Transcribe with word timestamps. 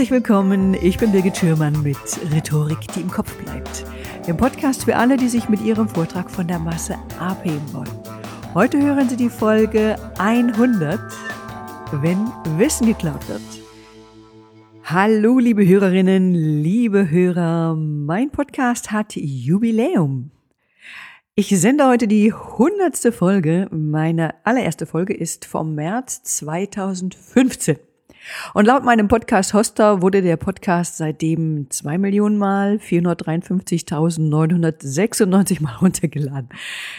Herzlich 0.00 0.12
willkommen, 0.12 0.72
ich 0.72 0.96
bin 0.96 1.12
Birgit 1.12 1.36
Schürmann 1.36 1.82
mit 1.82 1.98
Rhetorik, 2.32 2.78
die 2.94 3.02
im 3.02 3.10
Kopf 3.10 3.36
bleibt. 3.36 3.84
Dem 4.26 4.38
Podcast 4.38 4.84
für 4.84 4.96
alle, 4.96 5.18
die 5.18 5.28
sich 5.28 5.50
mit 5.50 5.60
ihrem 5.60 5.90
Vortrag 5.90 6.30
von 6.30 6.48
der 6.48 6.58
Masse 6.58 6.96
abheben 7.18 7.70
wollen. 7.74 7.90
Heute 8.54 8.80
hören 8.80 9.10
Sie 9.10 9.18
die 9.18 9.28
Folge 9.28 9.96
100, 10.16 10.98
wenn 12.00 12.16
Wissen 12.56 12.86
geklaut 12.86 13.28
wird. 13.28 13.42
Hallo, 14.84 15.38
liebe 15.38 15.68
Hörerinnen, 15.68 16.32
liebe 16.32 17.10
Hörer, 17.10 17.76
mein 17.76 18.30
Podcast 18.30 18.92
hat 18.92 19.14
Jubiläum. 19.16 20.30
Ich 21.34 21.48
sende 21.60 21.86
heute 21.86 22.08
die 22.08 22.32
hundertste 22.32 23.12
Folge. 23.12 23.68
Meine 23.70 24.34
allererste 24.46 24.86
Folge 24.86 25.12
ist 25.12 25.44
vom 25.44 25.74
März 25.74 26.22
2015. 26.22 27.76
Und 28.54 28.66
laut 28.66 28.84
meinem 28.84 29.08
Podcast-Hoster 29.08 30.02
wurde 30.02 30.22
der 30.22 30.36
Podcast 30.36 30.96
seitdem 30.96 31.68
zwei 31.70 31.98
Millionen 31.98 32.38
Mal 32.38 32.76
453.996 32.76 35.62
Mal 35.62 35.76
runtergeladen. 35.80 36.48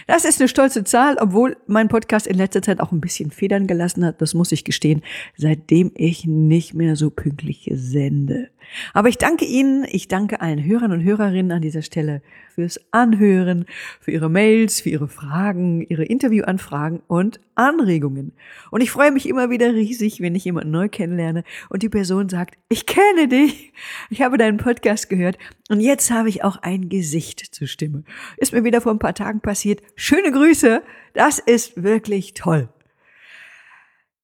Das 0.07 0.26
ist 0.26 0.40
eine 0.40 0.48
stolze 0.48 0.84
Zahl, 0.84 1.17
obwohl 1.20 1.57
mein 1.67 1.88
Podcast 1.88 2.27
in 2.27 2.38
letzter 2.38 2.62
Zeit 2.62 2.80
auch 2.80 2.91
ein 2.91 3.02
bisschen 3.02 3.31
Federn 3.31 3.67
gelassen 3.67 4.05
hat. 4.05 4.21
Das 4.21 4.34
muss 4.34 4.52
ich 4.52 4.63
gestehen, 4.63 5.02
seitdem 5.38 5.91
ich 5.95 6.26
nicht 6.26 6.73
mehr 6.73 6.95
so 6.95 7.09
pünktlich 7.09 7.70
sende. 7.73 8.49
Aber 8.93 9.09
ich 9.09 9.18
danke 9.18 9.45
Ihnen, 9.45 9.85
ich 9.90 10.07
danke 10.07 10.41
allen 10.41 10.63
Hörern 10.63 10.91
und 10.91 11.04
Hörerinnen 11.04 11.52
an 11.52 11.62
dieser 11.62 11.82
Stelle 11.82 12.21
fürs 12.54 12.80
Anhören, 12.91 13.66
für 14.00 14.12
Ihre 14.12 14.30
Mails, 14.30 14.82
für 14.82 14.90
Ihre 14.90 15.07
Fragen, 15.07 15.85
Ihre 15.88 16.04
Interviewanfragen 16.04 17.02
und 17.08 17.40
Anregungen. 17.55 18.34
Und 18.71 18.82
ich 18.82 18.91
freue 18.91 19.12
mich 19.12 19.27
immer 19.27 19.49
wieder 19.49 19.74
riesig, 19.74 20.21
wenn 20.21 20.35
ich 20.35 20.46
jemanden 20.46 20.71
neu 20.71 20.90
kennenlerne 20.90 21.43
und 21.70 21.84
die 21.84 21.90
Person 21.90 22.30
sagt, 22.30 22.58
ich 22.70 22.85
kenne 22.85 23.27
dich, 23.27 23.74
ich 24.10 24.21
habe 24.21 24.38
deinen 24.38 24.58
Podcast 24.58 25.10
gehört 25.10 25.38
und 25.70 25.80
jetzt 25.80 26.12
habe 26.12 26.30
ich 26.30 26.43
auch 26.43 26.58
ein 26.58 26.90
Gesicht 26.90 27.40
zur 27.54 27.68
Stimme. 27.68 28.04
Ist 28.38 28.54
mir 28.54 28.63
wieder 28.63 28.82
vor 28.82 28.91
ein 28.91 28.99
paar 28.99 29.15
Tagen 29.15 29.41
passiert. 29.41 29.82
Schöne 29.96 30.32
Grüße, 30.32 30.82
das 31.13 31.40
ist 31.40 31.82
wirklich 31.82 32.34
toll. 32.34 32.70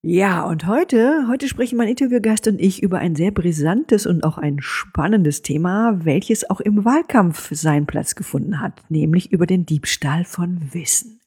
Ja, 0.03 0.45
und 0.45 0.67
heute, 0.67 1.25
heute 1.27 1.47
sprechen 1.47 1.75
mein 1.75 1.87
Interviewgast 1.87 2.47
und 2.47 2.61
ich 2.61 2.83
über 2.83 2.99
ein 2.99 3.15
sehr 3.15 3.31
brisantes 3.31 4.05
und 4.05 4.23
auch 4.23 4.37
ein 4.37 4.59
spannendes 4.61 5.41
Thema, 5.41 6.05
welches 6.05 6.49
auch 6.49 6.61
im 6.61 6.85
Wahlkampf 6.85 7.49
seinen 7.51 7.87
Platz 7.87 8.13
gefunden 8.13 8.61
hat, 8.61 8.83
nämlich 8.89 9.31
über 9.31 9.47
den 9.47 9.65
Diebstahl 9.65 10.23
von 10.23 10.61
Wissen. 10.71 11.19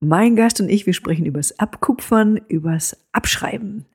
Mein 0.00 0.34
Gast 0.34 0.60
und 0.60 0.68
ich, 0.68 0.86
wir 0.86 0.92
sprechen 0.92 1.24
übers 1.24 1.58
Abkupfern, 1.60 2.40
übers 2.48 2.96
Abschreiben. 3.12 3.86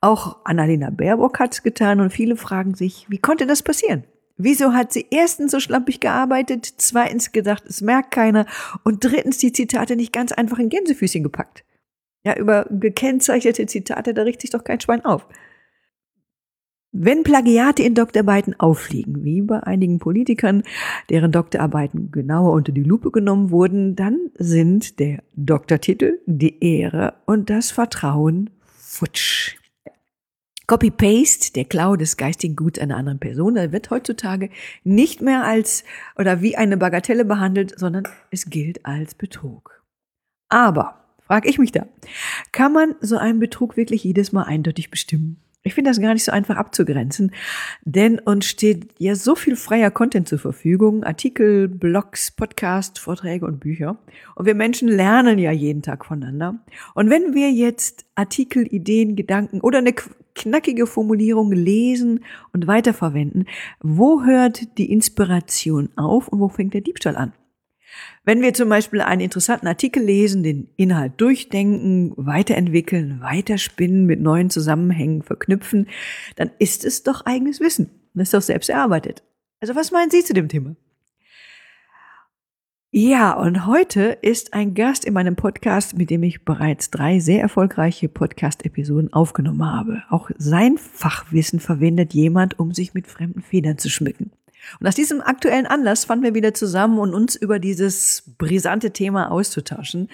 Auch 0.00 0.38
Annalena 0.44 0.88
Baerbock 0.88 1.38
hat 1.38 1.52
es 1.52 1.62
getan 1.62 2.00
und 2.00 2.12
viele 2.12 2.36
fragen 2.36 2.74
sich, 2.74 3.04
wie 3.10 3.18
konnte 3.18 3.46
das 3.46 3.62
passieren? 3.62 4.04
Wieso 4.38 4.72
hat 4.72 4.94
sie 4.94 5.06
erstens 5.10 5.52
so 5.52 5.60
schlampig 5.60 6.00
gearbeitet, 6.00 6.66
zweitens 6.78 7.32
gedacht, 7.32 7.64
es 7.66 7.82
merkt 7.82 8.12
keiner 8.12 8.46
und 8.82 9.04
drittens 9.04 9.38
die 9.38 9.52
Zitate 9.52 9.94
nicht 9.94 10.12
ganz 10.12 10.32
einfach 10.32 10.58
in 10.58 10.70
Gänsefüßchen 10.70 11.22
gepackt? 11.22 11.64
Ja, 12.26 12.36
über 12.36 12.66
gekennzeichnete 12.70 13.66
Zitate, 13.66 14.12
da 14.12 14.22
richtet 14.22 14.40
sich 14.40 14.50
doch 14.50 14.64
kein 14.64 14.80
Schwein 14.80 15.04
auf. 15.04 15.28
Wenn 16.90 17.22
Plagiate 17.22 17.84
in 17.84 17.94
Doktorarbeiten 17.94 18.58
auffliegen, 18.58 19.22
wie 19.22 19.42
bei 19.42 19.62
einigen 19.62 20.00
Politikern, 20.00 20.64
deren 21.08 21.30
Doktorarbeiten 21.30 22.10
genauer 22.10 22.50
unter 22.50 22.72
die 22.72 22.82
Lupe 22.82 23.12
genommen 23.12 23.52
wurden, 23.52 23.94
dann 23.94 24.32
sind 24.34 24.98
der 24.98 25.22
Doktortitel, 25.36 26.18
die 26.26 26.58
Ehre 26.64 27.14
und 27.26 27.48
das 27.48 27.70
Vertrauen 27.70 28.50
futsch. 28.76 29.54
Copy-Paste, 30.66 31.52
der 31.52 31.66
Klau 31.66 31.94
des 31.94 32.16
geistigen 32.16 32.56
Guts 32.56 32.80
einer 32.80 32.96
anderen 32.96 33.20
Person, 33.20 33.54
wird 33.54 33.90
heutzutage 33.90 34.50
nicht 34.82 35.22
mehr 35.22 35.44
als 35.44 35.84
oder 36.18 36.42
wie 36.42 36.56
eine 36.56 36.76
Bagatelle 36.76 37.24
behandelt, 37.24 37.78
sondern 37.78 38.02
es 38.32 38.50
gilt 38.50 38.84
als 38.84 39.14
Betrug. 39.14 39.80
Aber 40.48 41.05
frag 41.26 41.46
ich 41.46 41.58
mich 41.58 41.72
da. 41.72 41.86
Kann 42.52 42.72
man 42.72 42.94
so 43.00 43.16
einen 43.16 43.40
Betrug 43.40 43.76
wirklich 43.76 44.04
jedes 44.04 44.32
Mal 44.32 44.44
eindeutig 44.44 44.90
bestimmen? 44.90 45.40
Ich 45.66 45.74
finde 45.74 45.90
das 45.90 46.00
gar 46.00 46.14
nicht 46.14 46.22
so 46.22 46.30
einfach 46.30 46.56
abzugrenzen, 46.56 47.32
denn 47.84 48.20
uns 48.20 48.46
steht 48.46 48.86
ja 48.98 49.16
so 49.16 49.34
viel 49.34 49.56
freier 49.56 49.90
Content 49.90 50.28
zur 50.28 50.38
Verfügung, 50.38 51.02
Artikel, 51.02 51.66
Blogs, 51.66 52.30
Podcasts, 52.30 53.00
Vorträge 53.00 53.46
und 53.46 53.58
Bücher. 53.58 53.98
Und 54.36 54.46
wir 54.46 54.54
Menschen 54.54 54.86
lernen 54.86 55.40
ja 55.40 55.50
jeden 55.50 55.82
Tag 55.82 56.06
voneinander. 56.06 56.60
Und 56.94 57.10
wenn 57.10 57.34
wir 57.34 57.50
jetzt 57.50 58.06
Artikel, 58.14 58.72
Ideen, 58.72 59.16
Gedanken 59.16 59.60
oder 59.60 59.78
eine 59.78 59.92
knackige 60.36 60.86
Formulierung 60.86 61.50
lesen 61.50 62.20
und 62.52 62.68
weiterverwenden, 62.68 63.46
wo 63.80 64.22
hört 64.22 64.78
die 64.78 64.92
Inspiration 64.92 65.88
auf 65.96 66.28
und 66.28 66.38
wo 66.38 66.48
fängt 66.48 66.74
der 66.74 66.82
Diebstahl 66.82 67.16
an? 67.16 67.32
Wenn 68.24 68.42
wir 68.42 68.54
zum 68.54 68.68
Beispiel 68.68 69.00
einen 69.00 69.20
interessanten 69.20 69.66
Artikel 69.66 70.02
lesen, 70.02 70.42
den 70.42 70.68
Inhalt 70.76 71.12
durchdenken, 71.18 72.12
weiterentwickeln, 72.16 73.20
weiterspinnen, 73.20 74.06
mit 74.06 74.20
neuen 74.20 74.50
Zusammenhängen 74.50 75.22
verknüpfen, 75.22 75.88
dann 76.36 76.50
ist 76.58 76.84
es 76.84 77.02
doch 77.02 77.24
eigenes 77.26 77.60
Wissen. 77.60 77.90
Das 78.14 78.28
ist 78.28 78.34
doch 78.34 78.42
selbst 78.42 78.68
erarbeitet. 78.68 79.22
Also 79.60 79.74
was 79.74 79.92
meinen 79.92 80.10
Sie 80.10 80.24
zu 80.24 80.34
dem 80.34 80.48
Thema? 80.48 80.76
Ja, 82.92 83.32
und 83.32 83.66
heute 83.66 84.16
ist 84.22 84.54
ein 84.54 84.72
Gast 84.72 85.04
in 85.04 85.12
meinem 85.12 85.36
Podcast, 85.36 85.98
mit 85.98 86.08
dem 86.08 86.22
ich 86.22 86.46
bereits 86.46 86.90
drei 86.90 87.18
sehr 87.18 87.42
erfolgreiche 87.42 88.08
Podcast-Episoden 88.08 89.12
aufgenommen 89.12 89.70
habe. 89.70 90.02
Auch 90.08 90.30
sein 90.38 90.78
Fachwissen 90.78 91.60
verwendet 91.60 92.14
jemand, 92.14 92.58
um 92.58 92.72
sich 92.72 92.94
mit 92.94 93.06
fremden 93.06 93.42
Federn 93.42 93.76
zu 93.76 93.90
schmücken. 93.90 94.30
Und 94.80 94.86
aus 94.86 94.94
diesem 94.94 95.20
aktuellen 95.20 95.66
Anlass 95.66 96.04
fanden 96.04 96.24
wir 96.24 96.34
wieder 96.34 96.54
zusammen, 96.54 96.98
um 96.98 97.12
uns 97.14 97.36
über 97.36 97.58
dieses 97.58 98.34
brisante 98.38 98.92
Thema 98.92 99.30
auszutauschen. 99.30 100.08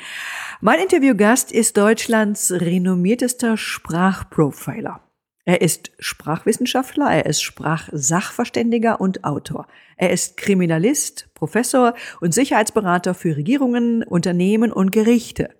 Mein 0.61 0.81
Interviewgast 0.81 1.53
ist 1.53 1.77
Deutschlands 1.77 2.53
renommiertester 2.53 3.57
Sprachprofiler. 3.57 5.01
Er 5.45 5.61
ist 5.61 5.91
Sprachwissenschaftler, 5.99 7.11
er 7.11 7.27
ist 7.27 7.43
Sprachsachverständiger 7.43 9.01
und 9.01 9.25
Autor. 9.25 9.67
Er 9.97 10.11
ist 10.11 10.37
Kriminalist, 10.37 11.29
Professor 11.35 11.95
und 12.21 12.33
Sicherheitsberater 12.33 13.15
für 13.15 13.37
Regierungen, 13.37 14.05
Unternehmen 14.05 14.73
und 14.73 14.93
Gerichte. 14.93 15.51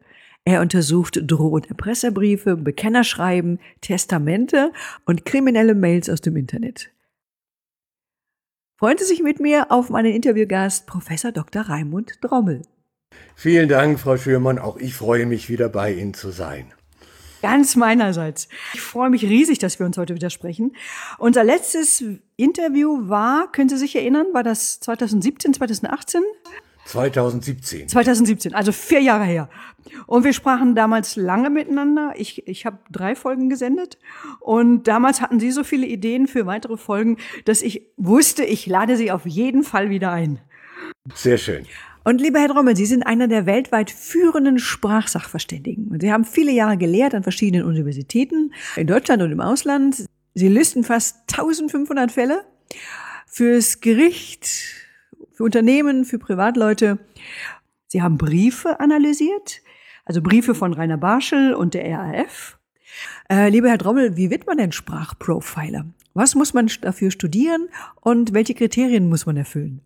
Er 0.45 0.61
untersucht 0.61 1.21
Droh- 1.25 1.51
und 1.51 1.69
Erpresserbriefe, 1.69 2.57
Bekennerschreiben, 2.57 3.59
Testamente 3.81 4.73
und 5.05 5.25
kriminelle 5.25 5.75
Mails 5.75 6.09
aus 6.09 6.21
dem 6.21 6.37
Internet. 6.37 6.91
Freuen 8.83 8.99
Sie 8.99 9.05
sich 9.05 9.23
mit 9.23 9.39
mir 9.39 9.71
auf 9.71 9.91
meinen 9.91 10.13
Interviewgast 10.13 10.89
Professor 10.89 11.31
Dr. 11.31 11.63
Raimund 11.63 12.19
Drommel. 12.21 12.63
Vielen 13.37 13.69
Dank, 13.69 14.01
Frau 14.01 14.17
Schürmann. 14.17 14.59
Auch 14.59 14.77
ich 14.77 14.97
freue 14.97 15.25
mich, 15.25 15.49
wieder 15.49 15.69
bei 15.69 15.93
Ihnen 15.93 16.15
zu 16.15 16.33
sein. 16.33 16.75
Ganz 17.43 17.77
meinerseits. 17.77 18.49
Ich 18.75 18.81
freue 18.81 19.09
mich 19.09 19.23
riesig, 19.23 19.61
dass 19.61 19.79
wir 19.79 19.87
uns 19.87 19.97
heute 19.99 20.17
wieder 20.17 20.31
sprechen. 20.31 20.75
Unser 21.19 21.45
letztes 21.45 22.03
Interview 22.37 23.09
war, 23.09 23.53
können 23.53 23.69
Sie 23.69 23.77
sich 23.77 23.95
erinnern, 23.95 24.27
war 24.33 24.43
das 24.43 24.81
2017, 24.81 25.55
2018? 25.55 26.21
2017. 26.87 27.89
2017, 27.89 28.55
also 28.55 28.73
vier 28.73 29.01
Jahre 29.01 29.25
her. 29.25 29.49
Und 30.07 30.25
wir 30.25 30.33
sprachen 30.33 30.75
damals 30.75 31.17
lange 31.17 31.51
miteinander. 31.51 32.15
Ich, 32.17 32.47
ich 32.47 32.67
habe 32.67 32.79
drei 32.91 33.15
Folgen 33.15 33.49
gesendet. 33.49 33.99
Und 34.41 34.89
damals 34.89 35.21
hatten 35.21 35.41
Sie 35.41 35.51
so 35.51 35.65
viele 35.65 35.87
Ideen 35.87 36.27
für 36.27 36.47
weitere 36.47 36.77
Folgen, 36.77 37.19
dass 37.45 37.63
ich 37.63 37.87
wusste, 37.97 38.45
ich 38.45 38.67
lade 38.67 38.97
Sie 38.97 39.11
auf 39.11 39.27
jeden 39.27 39.63
Fall 39.63 39.91
wieder 39.91 40.13
ein. 40.13 40.41
Sehr 41.15 41.39
schön. 41.39 41.67
Und 42.05 42.21
lieber 42.21 42.41
Herr 42.41 42.49
Drommel, 42.49 42.77
Sie 42.77 42.87
sind 42.87 43.05
einer 43.05 43.29
der 43.29 43.47
weltweit 43.47 43.91
führenden 43.91 44.59
Sprachsachverständigen. 44.59 45.89
Und 45.89 46.01
Sie 46.01 46.13
haben 46.13 46.25
viele 46.25 46.53
Jahre 46.53 46.77
gelehrt 46.77 47.15
an 47.15 47.23
verschiedenen 47.23 47.65
Universitäten 47.65 48.53
in 48.77 48.87
Deutschland 48.87 49.23
und 49.23 49.31
im 49.31 49.41
Ausland. 49.41 50.05
Sie 50.35 50.49
listen 50.49 50.83
fast 50.83 51.19
1500 51.33 52.11
Fälle 52.11 52.45
fürs 53.27 53.81
Gericht, 53.81 54.82
für 55.35 55.45
Unternehmen, 55.45 56.05
für 56.05 56.19
Privatleute. 56.19 56.99
Sie 57.89 58.03
haben 58.03 58.19
Briefe 58.19 58.81
analysiert, 58.81 59.61
also 60.05 60.23
Briefe 60.23 60.55
von 60.55 60.73
Rainer 60.73 60.99
Barschel 60.99 61.55
und 61.55 61.75
der 61.75 61.99
RAF. 61.99 62.59
Äh, 63.31 63.49
lieber 63.49 63.69
Herr 63.69 63.79
Drommel, 63.79 64.17
wie 64.17 64.31
wird 64.31 64.47
man 64.47 64.59
denn 64.59 64.73
Sprachprofiler? 64.73 65.87
Was 66.15 66.35
muss 66.35 66.53
man 66.53 66.71
dafür 66.81 67.11
studieren 67.11 67.69
und 68.01 68.35
welche 68.35 68.55
Kriterien 68.55 69.09
muss 69.09 69.27
man 69.27 69.37
erfüllen? 69.37 69.81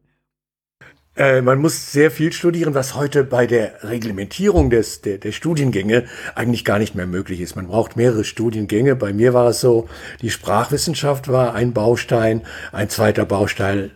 Äh, 1.17 1.41
man 1.41 1.59
muss 1.59 1.93
sehr 1.93 2.11
viel 2.11 2.31
studieren, 2.31 2.75
was 2.75 2.95
heute 2.95 3.25
bei 3.25 3.47
der 3.47 3.83
Reglementierung 3.83 4.69
des, 4.69 5.01
der, 5.01 5.17
der 5.17 5.33
Studiengänge 5.33 6.05
eigentlich 6.35 6.63
gar 6.63 6.79
nicht 6.79 6.95
mehr 6.95 7.07
möglich 7.07 7.41
ist. 7.41 7.57
Man 7.57 7.69
braucht 7.69 7.97
mehrere 7.97 8.23
Studiengänge. 8.23 8.97
Bei 8.97 9.15
mir 9.15 9.33
war 9.33 9.49
es 9.49 9.61
so, 9.61 9.89
die 10.21 10.31
Sprachwissenschaft 10.31 11.29
war 11.29 11.55
ein 11.55 11.73
Baustein, 11.73 12.43
ein 12.71 12.91
zweiter 12.91 13.25
Baustein 13.25 13.91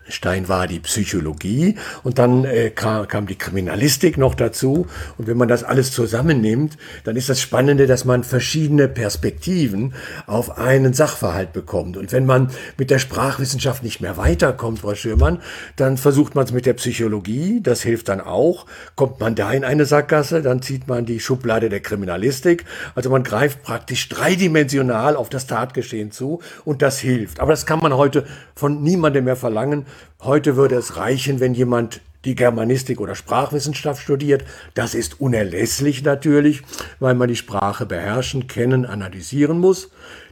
war 0.47 0.67
die 0.67 0.81
Psychologie 0.81 1.77
und 2.05 2.19
dann 2.19 2.47
äh, 2.47 2.71
kam, 2.71 3.07
kam 3.07 3.27
die 3.27 3.37
Kriminalistik 3.37 4.17
noch 4.17 4.35
dazu. 4.35 4.87
Und 5.19 5.27
wenn 5.27 5.37
man 5.37 5.49
das 5.49 5.63
alles 5.63 5.93
zusammennimmt, 5.93 6.79
dann 7.05 7.17
ist 7.17 7.29
das 7.29 7.43
Spannende, 7.43 7.87
dass 7.87 8.07
man 8.07 8.25
verschiedene 8.25 8.89
Perspektiven 8.89 9.93
auf 10.27 10.57
einen 10.57 10.95
Sachverhalt 10.95 11.53
bekommt. 11.53 11.99
Und 11.99 12.13
wenn 12.13 12.25
man 12.25 12.49
mit 12.79 12.91
der 12.91 12.99
Sprachwissenschaft 12.99 13.83
nicht 13.83 14.01
mehr 14.01 14.17
weiterkommt, 14.17 14.79
Frau 14.79 14.95
Schürmann, 14.95 15.43
dann 15.77 15.99
versucht 15.99 16.35
man 16.35 16.47
es 16.47 16.53
mit 16.53 16.65
der 16.65 16.73
Psychologie 16.73 17.10
Psychologie, 17.11 17.61
das 17.61 17.83
hilft 17.83 18.09
dann 18.09 18.21
auch. 18.21 18.67
Kommt 18.95 19.19
man 19.19 19.35
da 19.35 19.51
in 19.51 19.65
eine 19.65 19.85
Sackgasse, 19.85 20.43
dann 20.43 20.63
zieht 20.63 20.87
man 20.87 21.07
die 21.07 21.19
Schublade 21.19 21.69
der 21.69 21.81
Kriminalistik. 21.81 22.65
Also 22.95 23.11
man 23.11 23.25
greift 23.25 23.65
praktisch 23.65 24.09
dreidimensional 24.09 25.17
auf 25.17 25.29
das 25.29 25.49
Tatgeschehen 25.49 26.13
zu 26.13 26.41
und 26.65 26.83
das 26.83 27.01
hilft. 27.01 27.41
Aber 27.41 27.51
das 27.51 27.67
kann 27.67 27.81
man 27.81 27.95
heute 27.95 28.27
von 28.55 28.83
niemandem 28.83 29.25
mehr 29.25 29.35
verlangen. 29.35 29.87
Heute 30.21 30.55
würde 30.55 30.77
es 30.77 30.97
reichen, 30.97 31.41
wenn 31.41 31.55
jemand 31.55 32.01
die 32.25 32.37
Germanistik 32.37 33.01
oder 33.01 33.17
Sprachwissenschaft 33.17 34.01
studiert. 34.01 34.45
Das 34.75 34.95
ist 34.95 35.21
unerlässlich 35.21 36.05
natürlich, 36.05 36.63
weil 37.01 37.15
man 37.15 37.29
die 37.29 37.37
Sprache 37.37 37.87
beherrschen, 37.87 38.47
kennen, 38.47 38.87
analysieren 38.87 39.59
muss 39.59 39.91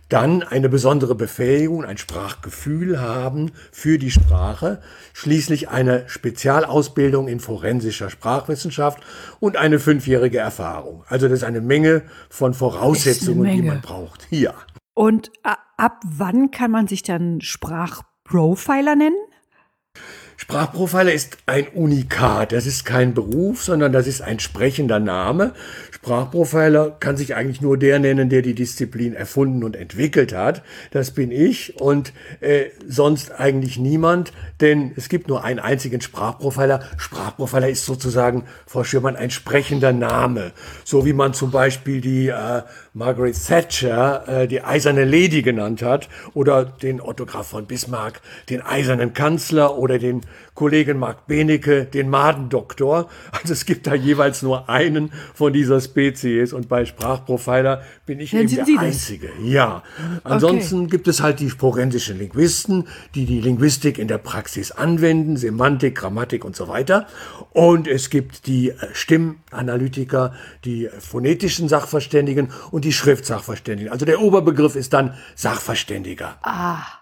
dann 0.09 0.43
eine 0.43 0.69
besondere 0.69 1.15
Befähigung, 1.15 1.85
ein 1.85 1.99
Sprachgefühl 1.99 3.01
haben 3.01 3.53
für 3.73 3.99
die 3.99 4.11
Sprache, 4.11 4.81
schließlich 5.13 5.69
eine 5.69 6.09
Spezialausbildung 6.09 7.29
in 7.29 7.41
forensischer 7.41 8.09
Sprachwissenschaft 8.09 9.03
und 9.41 9.57
eine 9.57 9.79
fünfjährige 9.79 10.39
Erfahrung. 10.39 11.05
Also 11.09 11.29
das 11.29 11.39
ist 11.41 11.45
eine 11.45 11.61
Menge 11.61 12.03
von 12.31 12.55
Voraussetzungen, 12.55 13.43
Menge. 13.43 13.63
die 13.63 13.69
man 13.69 13.81
braucht. 13.81 14.27
Ja. 14.31 14.55
Und 14.95 15.29
äh, 15.45 15.51
ab 15.77 16.01
wann 16.07 16.51
kann 16.51 16.71
man 16.71 16.89
sich 16.89 17.03
dann 17.03 17.41
Sprachprofiler 17.41 18.97
nennen? 18.97 19.17
Sprachprofiler 20.41 21.13
ist 21.13 21.39
ein 21.47 21.67
Unikat. 21.75 22.53
Das 22.53 22.65
ist 22.65 22.85
kein 22.85 23.13
Beruf, 23.13 23.65
sondern 23.65 23.93
das 23.93 24.07
ist 24.07 24.23
ein 24.23 24.39
sprechender 24.39 25.01
Name. 25.01 25.53
Sprachprofiler 25.91 26.97
kann 27.01 27.17
sich 27.17 27.35
eigentlich 27.35 27.61
nur 27.61 27.77
der 27.77 27.99
nennen, 27.99 28.31
der 28.31 28.43
die 28.43 28.55
Disziplin 28.55 29.15
erfunden 29.15 29.65
und 29.65 29.75
entwickelt 29.75 30.33
hat. 30.33 30.63
Das 30.93 31.11
bin 31.11 31.33
ich 31.33 31.81
und 31.81 32.13
äh, 32.39 32.67
sonst 32.87 33.33
eigentlich 33.33 33.79
niemand, 33.79 34.33
denn 34.61 34.93
es 34.95 35.09
gibt 35.09 35.27
nur 35.27 35.43
einen 35.43 35.59
einzigen 35.59 36.01
Sprachprofiler. 36.01 36.83
Sprachprofiler 36.99 37.69
ist 37.69 37.85
sozusagen, 37.85 38.45
Frau 38.65 38.85
Schürmann, 38.85 39.17
ein 39.17 39.33
sprechender 39.33 39.93
Name. 39.93 40.53
So 40.85 41.05
wie 41.05 41.15
man 41.15 41.35
zum 41.35 41.51
Beispiel 41.51 42.01
die 42.01 42.29
äh, 42.29 42.63
Margaret 42.99 43.37
Thatcher 43.47 44.27
äh, 44.27 44.49
die 44.49 44.63
eiserne 44.63 45.05
Lady 45.05 45.43
genannt 45.43 45.83
hat 45.83 46.09
oder 46.35 46.65
den 46.65 47.01
Otto 47.01 47.27
Graf 47.27 47.47
von 47.47 47.67
Bismarck, 47.67 48.21
den 48.51 48.61
eisernen 48.61 49.15
Kanzler 49.15 49.79
oder 49.79 50.01
den 50.01 50.23
Kollegen 50.59 50.99
Mark 50.99 51.29
Benecke, 51.29 51.85
den 51.85 52.11
Madendoktor. 52.11 53.09
Also 53.31 53.53
es 53.53 53.65
gibt 53.65 53.87
da 53.87 53.95
jeweils 53.95 54.43
nur 54.43 54.69
einen 54.69 55.13
von 55.33 55.53
dieser 55.53 55.81
Spezies 55.81 56.53
und 56.53 56.69
bei 56.69 56.85
Sprachprofiler 56.85 57.83
bin 58.07 58.19
ich 58.19 58.33
Dann 58.33 58.41
eben 58.41 58.57
der 58.57 58.65
Sie 58.65 58.77
Einzige. 58.77 59.29
Das? 59.29 59.37
Ja. 59.47 59.85
Ansonsten 60.25 60.81
okay. 60.81 60.91
gibt 60.91 61.07
es 61.07 61.23
halt 61.23 61.39
die 61.39 61.51
forensischen 61.51 62.19
Linguisten, 62.19 62.89
die 63.15 63.25
die 63.25 63.41
Linguistik 63.41 63.99
in 63.99 64.09
der 64.09 64.19
Praxis 64.19 64.73
anwenden, 64.73 65.37
Semantik, 65.37 65.95
Grammatik 65.95 66.45
und 66.45 66.57
so 66.57 66.67
weiter. 66.67 67.07
Und 67.53 67.87
es 67.87 68.11
gibt 68.11 68.49
die 68.49 68.71
äh, 68.71 68.75
Stimmanalytiker, 68.93 70.35
die 70.65 70.89
phonetischen 70.99 71.69
Sachverständigen 71.69 72.49
und 72.73 72.85
die 72.85 72.88
Schriftsachverständigen. 72.93 73.93
Also 73.93 74.05
der 74.05 74.21
Oberbegriff 74.21 74.77
ist 74.77 74.93
dann 74.93 75.15
Sachverständiger. 75.35 76.39
Ah. 76.43 76.98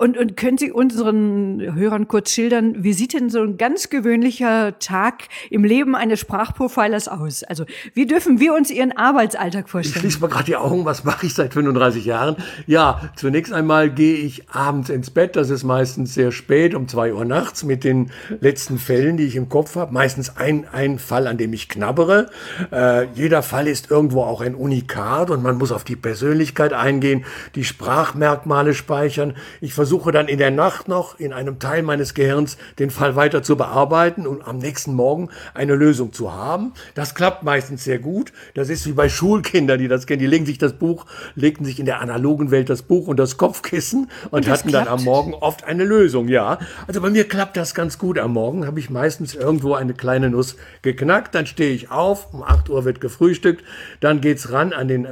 Und, 0.00 0.16
und 0.16 0.34
können 0.34 0.56
Sie 0.56 0.72
unseren 0.72 1.60
Hörern 1.74 2.08
kurz 2.08 2.30
schildern, 2.30 2.82
wie 2.82 2.94
sieht 2.94 3.12
denn 3.12 3.28
so 3.28 3.42
ein 3.42 3.58
ganz 3.58 3.90
gewöhnlicher 3.90 4.78
Tag 4.78 5.24
im 5.50 5.62
Leben 5.62 5.94
eines 5.94 6.20
Sprachprofilers 6.20 7.06
aus? 7.06 7.42
Also 7.44 7.66
wie 7.92 8.06
dürfen 8.06 8.40
wir 8.40 8.54
uns 8.54 8.70
Ihren 8.70 8.96
Arbeitsalltag 8.96 9.68
vorstellen? 9.68 9.96
Ich 9.96 10.00
schließe 10.00 10.20
mal 10.20 10.28
gerade 10.28 10.46
die 10.46 10.56
Augen, 10.56 10.86
was 10.86 11.04
mache 11.04 11.26
ich 11.26 11.34
seit 11.34 11.52
35 11.52 12.06
Jahren? 12.06 12.36
Ja, 12.66 13.10
zunächst 13.14 13.52
einmal 13.52 13.90
gehe 13.90 14.14
ich 14.14 14.48
abends 14.48 14.88
ins 14.88 15.10
Bett, 15.10 15.36
das 15.36 15.50
ist 15.50 15.64
meistens 15.64 16.14
sehr 16.14 16.32
spät, 16.32 16.74
um 16.74 16.88
zwei 16.88 17.12
Uhr 17.12 17.26
nachts, 17.26 17.62
mit 17.62 17.84
den 17.84 18.10
letzten 18.40 18.78
Fällen, 18.78 19.18
die 19.18 19.24
ich 19.24 19.36
im 19.36 19.50
Kopf 19.50 19.76
habe. 19.76 19.92
Meistens 19.92 20.34
ein, 20.38 20.66
ein 20.72 20.98
Fall, 20.98 21.26
an 21.26 21.36
dem 21.36 21.52
ich 21.52 21.68
knabbere. 21.68 22.30
Äh, 22.72 23.08
jeder 23.12 23.42
Fall 23.42 23.68
ist 23.68 23.90
irgendwo 23.90 24.22
auch 24.22 24.40
ein 24.40 24.54
Unikat 24.54 25.28
und 25.28 25.42
man 25.42 25.58
muss 25.58 25.72
auf 25.72 25.84
die 25.84 25.96
Persönlichkeit 25.96 26.72
eingehen, 26.72 27.26
die 27.54 27.64
Sprachmerkmale 27.64 28.72
speichern. 28.72 29.34
Ich 29.60 29.74
versuche 29.74 29.89
versuche 29.90 30.12
dann 30.12 30.28
in 30.28 30.38
der 30.38 30.52
Nacht 30.52 30.86
noch 30.86 31.18
in 31.18 31.32
einem 31.32 31.58
Teil 31.58 31.82
meines 31.82 32.14
Gehirns 32.14 32.58
den 32.78 32.90
Fall 32.90 33.16
weiter 33.16 33.42
zu 33.42 33.56
bearbeiten 33.56 34.24
und 34.24 34.46
am 34.46 34.58
nächsten 34.58 34.94
Morgen 34.94 35.30
eine 35.52 35.74
Lösung 35.74 36.12
zu 36.12 36.32
haben. 36.32 36.74
Das 36.94 37.16
klappt 37.16 37.42
meistens 37.42 37.82
sehr 37.82 37.98
gut. 37.98 38.32
Das 38.54 38.68
ist 38.68 38.86
wie 38.86 38.92
bei 38.92 39.08
Schulkindern, 39.08 39.80
die 39.80 39.88
das 39.88 40.06
kennen. 40.06 40.20
Die 40.20 40.28
legen 40.28 40.46
sich 40.46 40.58
das 40.58 40.74
Buch, 40.74 41.06
legten 41.34 41.64
sich 41.64 41.80
in 41.80 41.86
der 41.86 42.00
analogen 42.00 42.52
Welt 42.52 42.70
das 42.70 42.82
Buch 42.82 43.08
und 43.08 43.16
das 43.16 43.36
Kopfkissen 43.36 44.08
und, 44.30 44.46
und 44.46 44.48
hatten 44.48 44.68
klappt. 44.68 44.86
dann 44.86 44.94
am 44.94 45.02
Morgen 45.02 45.34
oft 45.34 45.64
eine 45.64 45.82
Lösung. 45.82 46.28
Ja, 46.28 46.60
also 46.86 47.00
bei 47.00 47.10
mir 47.10 47.26
klappt 47.26 47.56
das 47.56 47.74
ganz 47.74 47.98
gut. 47.98 48.16
Am 48.16 48.32
Morgen 48.32 48.68
habe 48.68 48.78
ich 48.78 48.90
meistens 48.90 49.34
irgendwo 49.34 49.74
eine 49.74 49.94
kleine 49.94 50.30
Nuss 50.30 50.54
geknackt. 50.82 51.34
Dann 51.34 51.46
stehe 51.46 51.72
ich 51.72 51.90
auf, 51.90 52.32
um 52.32 52.44
8 52.44 52.70
Uhr 52.70 52.84
wird 52.84 53.00
gefrühstückt. 53.00 53.64
Dann 53.98 54.20
geht's 54.20 54.52
ran 54.52 54.72
an 54.72 54.86
den 54.86 55.08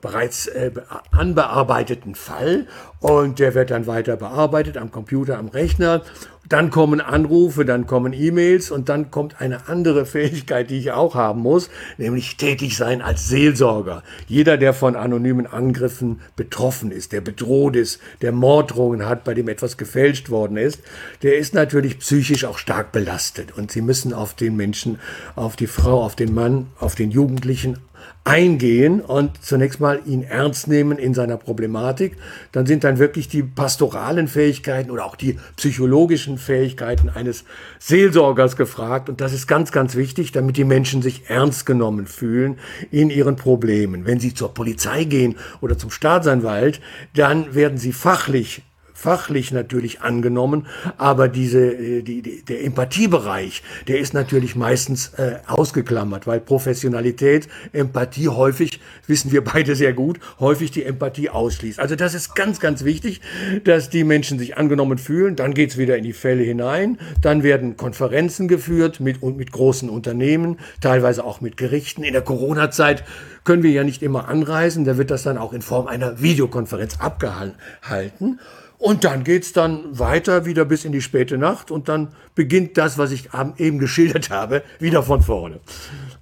bereits 0.00 0.46
äh, 0.46 0.70
anbearbeiteten 1.10 2.14
Fall 2.14 2.66
und 3.02 3.40
der 3.40 3.54
wird 3.54 3.72
dann 3.72 3.86
weiter 3.86 4.21
bearbeitet 4.22 4.76
am 4.76 4.92
Computer, 4.92 5.36
am 5.36 5.48
Rechner. 5.48 6.02
Dann 6.48 6.70
kommen 6.70 7.00
Anrufe, 7.00 7.64
dann 7.64 7.88
kommen 7.88 8.12
E-Mails 8.12 8.70
und 8.70 8.88
dann 8.88 9.10
kommt 9.10 9.40
eine 9.40 9.68
andere 9.68 10.06
Fähigkeit, 10.14 10.70
die 10.70 10.78
ich 10.78 10.92
auch 10.92 11.16
haben 11.16 11.40
muss, 11.40 11.70
nämlich 11.98 12.36
tätig 12.36 12.76
sein 12.76 13.02
als 13.02 13.28
Seelsorger. 13.28 14.04
Jeder, 14.28 14.58
der 14.58 14.74
von 14.74 14.94
anonymen 14.94 15.48
Angriffen 15.48 16.20
betroffen 16.36 16.92
ist, 16.92 17.10
der 17.10 17.20
bedroht 17.20 17.74
ist, 17.74 18.00
der 18.20 18.30
Morddrohungen 18.30 19.08
hat, 19.08 19.24
bei 19.24 19.34
dem 19.34 19.48
etwas 19.48 19.76
gefälscht 19.76 20.30
worden 20.30 20.56
ist, 20.56 20.80
der 21.22 21.36
ist 21.36 21.52
natürlich 21.52 21.98
psychisch 21.98 22.44
auch 22.44 22.58
stark 22.58 22.92
belastet. 22.92 23.56
Und 23.56 23.72
Sie 23.72 23.82
müssen 23.82 24.12
auf 24.12 24.34
den 24.34 24.54
Menschen, 24.54 25.00
auf 25.34 25.56
die 25.56 25.66
Frau, 25.66 26.04
auf 26.04 26.14
den 26.14 26.32
Mann, 26.32 26.68
auf 26.78 26.94
den 26.94 27.10
Jugendlichen 27.10 27.78
eingehen 28.24 29.00
und 29.00 29.42
zunächst 29.42 29.80
mal 29.80 30.00
ihn 30.06 30.22
ernst 30.22 30.68
nehmen 30.68 30.98
in 30.98 31.12
seiner 31.12 31.36
Problematik. 31.36 32.16
Dann 32.52 32.66
sind 32.66 32.84
dann 32.84 32.98
wirklich 32.98 33.28
die 33.28 33.42
pastoralen 33.42 34.28
Fähigkeiten 34.28 34.90
oder 34.90 35.04
auch 35.04 35.16
die 35.16 35.38
psychologischen 35.56 36.38
Fähigkeiten 36.38 37.08
eines 37.08 37.44
Seelsorgers 37.80 38.56
gefragt. 38.56 39.08
Und 39.08 39.20
das 39.20 39.32
ist 39.32 39.48
ganz, 39.48 39.72
ganz 39.72 39.96
wichtig, 39.96 40.30
damit 40.32 40.56
die 40.56 40.64
Menschen 40.64 41.02
sich 41.02 41.28
ernst 41.28 41.66
genommen 41.66 42.06
fühlen 42.06 42.58
in 42.90 43.10
ihren 43.10 43.36
Problemen. 43.36 44.06
Wenn 44.06 44.20
sie 44.20 44.34
zur 44.34 44.54
Polizei 44.54 45.04
gehen 45.04 45.36
oder 45.60 45.76
zum 45.76 45.90
Staatsanwalt, 45.90 46.80
dann 47.14 47.54
werden 47.54 47.78
sie 47.78 47.92
fachlich 47.92 48.62
fachlich 49.02 49.50
natürlich 49.50 50.00
angenommen, 50.00 50.66
aber 50.96 51.26
diese, 51.26 51.72
äh, 51.72 52.02
die, 52.02 52.22
die, 52.22 52.44
der 52.44 52.64
Empathiebereich, 52.64 53.64
der 53.88 53.98
ist 53.98 54.14
natürlich 54.14 54.54
meistens 54.54 55.08
äh, 55.14 55.38
ausgeklammert, 55.48 56.28
weil 56.28 56.38
Professionalität, 56.38 57.48
Empathie 57.72 58.28
häufig, 58.28 58.80
wissen 59.08 59.32
wir 59.32 59.42
beide 59.42 59.74
sehr 59.74 59.92
gut, 59.92 60.20
häufig 60.38 60.70
die 60.70 60.84
Empathie 60.84 61.30
ausschließt. 61.30 61.80
Also 61.80 61.96
das 61.96 62.14
ist 62.14 62.36
ganz, 62.36 62.60
ganz 62.60 62.84
wichtig, 62.84 63.20
dass 63.64 63.90
die 63.90 64.04
Menschen 64.04 64.38
sich 64.38 64.56
angenommen 64.56 64.98
fühlen. 64.98 65.34
Dann 65.34 65.52
geht's 65.52 65.76
wieder 65.76 65.96
in 65.96 66.04
die 66.04 66.12
Fälle 66.12 66.44
hinein. 66.44 66.98
Dann 67.20 67.42
werden 67.42 67.76
Konferenzen 67.76 68.46
geführt 68.46 69.00
mit, 69.00 69.20
mit 69.22 69.50
großen 69.50 69.90
Unternehmen, 69.90 70.58
teilweise 70.80 71.24
auch 71.24 71.40
mit 71.40 71.56
Gerichten. 71.56 72.04
In 72.04 72.12
der 72.12 72.22
Corona-Zeit 72.22 73.02
können 73.42 73.64
wir 73.64 73.72
ja 73.72 73.82
nicht 73.82 74.02
immer 74.02 74.28
anreisen. 74.28 74.84
Da 74.84 74.96
wird 74.96 75.10
das 75.10 75.24
dann 75.24 75.38
auch 75.38 75.52
in 75.52 75.62
Form 75.62 75.88
einer 75.88 76.22
Videokonferenz 76.22 77.00
abgehalten. 77.00 78.38
Und 78.82 79.04
dann 79.04 79.22
geht's 79.22 79.52
dann 79.52 79.96
weiter 79.96 80.44
wieder 80.44 80.64
bis 80.64 80.84
in 80.84 80.90
die 80.90 81.02
späte 81.02 81.38
Nacht 81.38 81.70
und 81.70 81.88
dann 81.88 82.16
beginnt 82.34 82.76
das, 82.76 82.98
was 82.98 83.12
ich 83.12 83.28
eben 83.58 83.78
geschildert 83.78 84.30
habe, 84.30 84.64
wieder 84.80 85.04
von 85.04 85.22
vorne. 85.22 85.60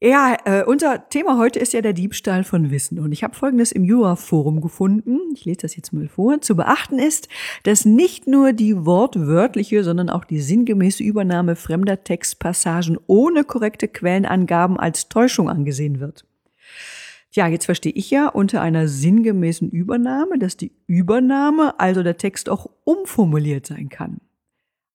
Ja, 0.00 0.36
äh, 0.44 0.62
unser 0.62 1.08
Thema 1.08 1.38
heute 1.38 1.58
ist 1.58 1.72
ja 1.72 1.80
der 1.80 1.92
Diebstahl 1.92 2.44
von 2.44 2.70
Wissen. 2.70 3.00
Und 3.00 3.10
ich 3.10 3.24
habe 3.24 3.34
Folgendes 3.34 3.72
im 3.72 3.82
Jura-Forum 3.82 4.60
gefunden. 4.60 5.18
Ich 5.34 5.44
lese 5.44 5.62
das 5.62 5.74
jetzt 5.74 5.92
mal 5.92 6.06
vor. 6.06 6.40
Zu 6.40 6.54
beachten 6.54 7.00
ist, 7.00 7.28
dass 7.64 7.84
nicht 7.84 8.28
nur 8.28 8.52
die 8.52 8.86
wortwörtliche, 8.86 9.82
sondern 9.82 10.08
auch 10.08 10.24
die 10.24 10.40
sinngemäße 10.40 11.02
Übernahme 11.02 11.56
fremder 11.56 12.04
Textpassagen 12.04 12.96
ohne 13.08 13.42
korrekte 13.42 13.88
Quellenangaben 13.88 14.78
als 14.78 15.08
Täuschung 15.08 15.50
angesehen 15.50 15.98
wird. 15.98 16.24
Tja, 17.32 17.46
jetzt 17.46 17.64
verstehe 17.64 17.92
ich 17.92 18.10
ja 18.10 18.28
unter 18.28 18.60
einer 18.60 18.88
sinngemäßen 18.88 19.70
Übernahme, 19.70 20.38
dass 20.38 20.58
die 20.58 20.72
Übernahme, 20.86 21.80
also 21.80 22.02
der 22.02 22.18
Text 22.18 22.50
auch 22.50 22.68
umformuliert 22.84 23.66
sein 23.66 23.88
kann. 23.88 24.20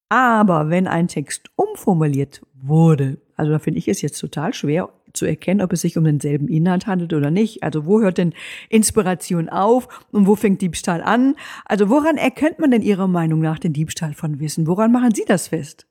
Aber 0.09 0.69
wenn 0.69 0.87
ein 0.87 1.07
Text 1.07 1.49
umformuliert 1.55 2.41
wurde, 2.53 3.17
also 3.35 3.51
da 3.51 3.59
finde 3.59 3.79
ich 3.79 3.87
es 3.87 4.03
jetzt 4.03 4.19
total 4.19 4.53
schwer 4.53 4.89
zu 5.13 5.25
erkennen, 5.25 5.61
ob 5.61 5.73
es 5.73 5.81
sich 5.81 5.97
um 5.97 6.03
denselben 6.03 6.47
Inhalt 6.47 6.85
handelt 6.85 7.13
oder 7.13 7.31
nicht. 7.31 7.63
Also 7.63 7.87
wo 7.87 8.01
hört 8.01 8.19
denn 8.19 8.33
Inspiration 8.69 9.49
auf 9.49 9.87
und 10.11 10.27
wo 10.27 10.35
fängt 10.35 10.61
Diebstahl 10.61 11.01
an? 11.01 11.35
Also 11.65 11.89
woran 11.89 12.17
erkennt 12.17 12.59
man 12.59 12.69
denn 12.69 12.83
Ihrer 12.83 13.07
Meinung 13.07 13.39
nach 13.39 13.57
den 13.57 13.73
Diebstahl 13.73 14.13
von 14.13 14.39
Wissen? 14.39 14.67
Woran 14.67 14.91
machen 14.91 15.13
Sie 15.15 15.25
das 15.25 15.47
fest? 15.47 15.86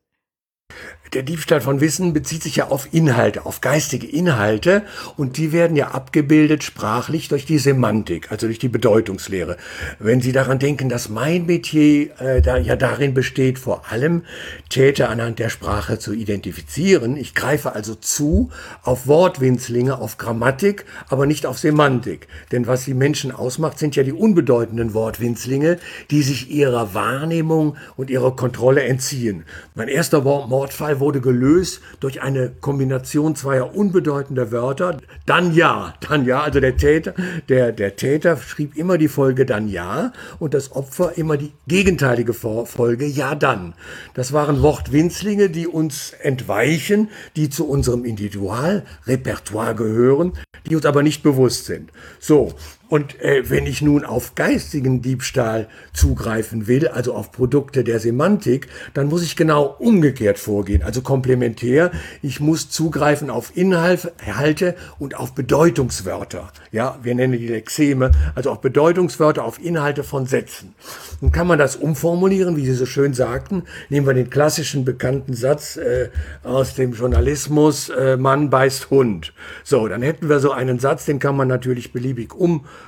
Der 1.16 1.22
Diebstahl 1.22 1.62
von 1.62 1.80
Wissen 1.80 2.12
bezieht 2.12 2.42
sich 2.42 2.56
ja 2.56 2.68
auf 2.68 2.92
Inhalte, 2.92 3.46
auf 3.46 3.62
geistige 3.62 4.06
Inhalte 4.06 4.82
und 5.16 5.38
die 5.38 5.50
werden 5.50 5.74
ja 5.74 5.92
abgebildet 5.92 6.62
sprachlich 6.62 7.28
durch 7.28 7.46
die 7.46 7.56
Semantik, 7.56 8.30
also 8.30 8.46
durch 8.46 8.58
die 8.58 8.68
Bedeutungslehre. 8.68 9.56
Wenn 9.98 10.20
Sie 10.20 10.32
daran 10.32 10.58
denken, 10.58 10.90
dass 10.90 11.08
mein 11.08 11.46
Metier 11.46 12.10
äh, 12.20 12.42
da 12.42 12.58
ja 12.58 12.76
darin 12.76 13.14
besteht, 13.14 13.58
vor 13.58 13.90
allem 13.90 14.24
Täter 14.68 15.08
anhand 15.08 15.38
der 15.38 15.48
Sprache 15.48 15.98
zu 15.98 16.12
identifizieren, 16.12 17.16
ich 17.16 17.34
greife 17.34 17.74
also 17.74 17.94
zu 17.94 18.50
auf 18.82 19.06
Wortwinzlinge, 19.06 19.98
auf 19.98 20.18
Grammatik, 20.18 20.84
aber 21.08 21.24
nicht 21.24 21.46
auf 21.46 21.58
Semantik. 21.58 22.28
Denn 22.52 22.66
was 22.66 22.84
die 22.84 22.92
Menschen 22.92 23.32
ausmacht, 23.32 23.78
sind 23.78 23.96
ja 23.96 24.02
die 24.02 24.12
unbedeutenden 24.12 24.92
Wortwinzlinge, 24.92 25.78
die 26.10 26.20
sich 26.20 26.50
ihrer 26.50 26.92
Wahrnehmung 26.92 27.78
und 27.96 28.10
ihrer 28.10 28.36
Kontrolle 28.36 28.82
entziehen. 28.82 29.44
Mein 29.74 29.88
erster 29.88 30.26
Mordfall 30.56 31.00
wurde 31.00 31.20
gelöst 31.20 31.82
durch 32.00 32.22
eine 32.22 32.48
Kombination 32.48 33.36
zweier 33.36 33.76
unbedeutender 33.76 34.52
Wörter. 34.52 34.96
Dann 35.26 35.54
ja, 35.54 35.92
dann 36.08 36.24
ja, 36.24 36.40
also 36.40 36.60
der 36.60 36.78
Täter, 36.78 37.12
der, 37.50 37.72
der 37.72 37.96
Täter 37.96 38.38
schrieb 38.38 38.74
immer 38.74 38.96
die 38.96 39.08
Folge 39.08 39.44
dann 39.44 39.68
ja 39.68 40.14
und 40.38 40.54
das 40.54 40.72
Opfer 40.72 41.18
immer 41.18 41.36
die 41.36 41.52
gegenteilige 41.66 42.32
Folge 42.32 43.04
ja 43.04 43.34
dann. 43.34 43.74
Das 44.14 44.32
waren 44.32 44.62
Wortwinzlinge, 44.62 45.50
die 45.50 45.66
uns 45.66 46.14
entweichen, 46.22 47.10
die 47.36 47.50
zu 47.50 47.68
unserem 47.68 48.06
Individualrepertoire 48.06 49.74
gehören, 49.74 50.32
die 50.66 50.74
uns 50.74 50.86
aber 50.86 51.02
nicht 51.02 51.22
bewusst 51.22 51.66
sind. 51.66 51.90
So, 52.18 52.54
und 52.88 53.20
äh, 53.20 53.48
wenn 53.50 53.66
ich 53.66 53.82
nun 53.82 54.04
auf 54.04 54.34
geistigen 54.36 55.02
Diebstahl 55.02 55.68
zugreifen 55.92 56.66
will, 56.68 56.88
also 56.88 57.14
auf 57.14 57.32
Produkte 57.32 57.82
der 57.82 57.98
Semantik, 57.98 58.68
dann 58.94 59.08
muss 59.08 59.22
ich 59.22 59.34
genau 59.34 59.74
umgekehrt 59.78 60.38
vorgehen, 60.38 60.82
also 60.82 61.02
komplementär. 61.02 61.90
Ich 62.22 62.38
muss 62.38 62.70
zugreifen 62.70 63.28
auf 63.28 63.56
Inhalte 63.56 64.76
und 64.98 65.16
auf 65.16 65.34
Bedeutungswörter. 65.34 66.52
Ja, 66.70 66.98
wir 67.02 67.14
nennen 67.14 67.38
die 67.38 67.48
Lexeme, 67.48 68.12
also 68.34 68.50
auf 68.50 68.60
Bedeutungswörter, 68.60 69.44
auf 69.44 69.62
Inhalte 69.62 70.04
von 70.04 70.26
Sätzen. 70.26 70.74
Nun 71.20 71.32
kann 71.32 71.46
man 71.46 71.58
das 71.58 71.76
umformulieren, 71.76 72.56
wie 72.56 72.66
Sie 72.66 72.74
so 72.74 72.86
schön 72.86 73.14
sagten. 73.14 73.64
Nehmen 73.88 74.06
wir 74.06 74.14
den 74.14 74.30
klassischen 74.30 74.84
bekannten 74.84 75.34
Satz 75.34 75.76
äh, 75.76 76.10
aus 76.44 76.74
dem 76.74 76.92
Journalismus, 76.92 77.88
äh, 77.88 78.16
Mann 78.16 78.50
beißt 78.50 78.90
Hund. 78.90 79.32
So, 79.64 79.88
dann 79.88 80.02
hätten 80.02 80.28
wir 80.28 80.38
so 80.38 80.52
einen 80.52 80.78
Satz, 80.78 81.06
den 81.06 81.18
kann 81.18 81.36
man 81.36 81.48
natürlich 81.48 81.92
beliebig 81.92 82.34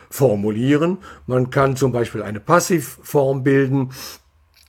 umformulieren. 0.09 0.99
Man 1.27 1.51
kann 1.51 1.77
zum 1.77 1.93
Beispiel 1.93 2.23
eine 2.23 2.41
Passivform 2.41 3.43
bilden. 3.43 3.91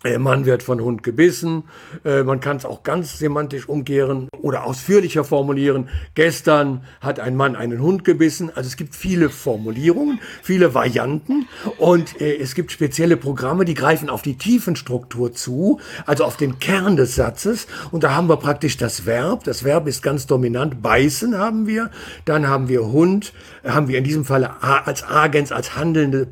Äh, 0.06 0.18
Mann 0.18 0.46
wird 0.46 0.64
von 0.64 0.80
Hund 0.80 1.04
gebissen. 1.04 1.64
Äh, 2.06 2.24
man 2.24 2.40
kann 2.40 2.56
es 2.56 2.64
auch 2.64 2.84
ganz 2.84 3.20
semantisch 3.20 3.68
umkehren 3.68 4.30
oder 4.42 4.64
ausführlicher 4.64 5.26
formulieren. 5.26 5.90
Gestern 6.16 6.86
hat 7.02 7.20
ein 7.20 7.36
Mann 7.36 7.58
einen 7.58 7.82
Hund 7.82 8.06
gebissen. 8.06 8.50
Also 8.56 8.68
es 8.68 8.78
gibt 8.78 8.96
viele 8.96 9.30
Formulierungen, 9.30 10.22
viele 10.42 10.74
Varianten 10.74 11.48
und 11.78 12.22
äh, 12.22 12.38
es 12.38 12.56
gibt 12.56 12.72
spezielle 12.72 13.18
Programme, 13.18 13.66
die 13.66 13.74
greifen 13.74 14.10
auf 14.10 14.22
die 14.22 14.38
Tiefenstruktur 14.38 15.34
zu, 15.34 15.82
also 16.06 16.24
auf 16.24 16.38
den 16.38 16.60
Kern 16.60 16.96
des 16.96 17.16
Satzes. 17.16 17.68
Und 17.92 18.06
da 18.06 18.16
haben 18.16 18.30
wir 18.30 18.38
praktisch 18.38 18.78
das 18.78 19.06
Verb. 19.06 19.44
Das 19.44 19.66
Verb 19.66 19.86
ist 19.86 20.02
ganz 20.02 20.28
dominant. 20.28 20.82
Beißen 20.82 21.38
haben 21.38 21.68
wir. 21.68 21.92
Dann 22.24 22.48
haben 22.48 22.70
wir 22.70 22.86
Hund. 22.86 23.34
Haben 23.64 23.88
wir 23.88 23.98
in 23.98 24.04
diesem 24.04 24.26
Falle 24.26 24.62
als 24.62 25.04
Agens, 25.04 25.52
als, 25.52 25.76
handelnde, 25.76 26.28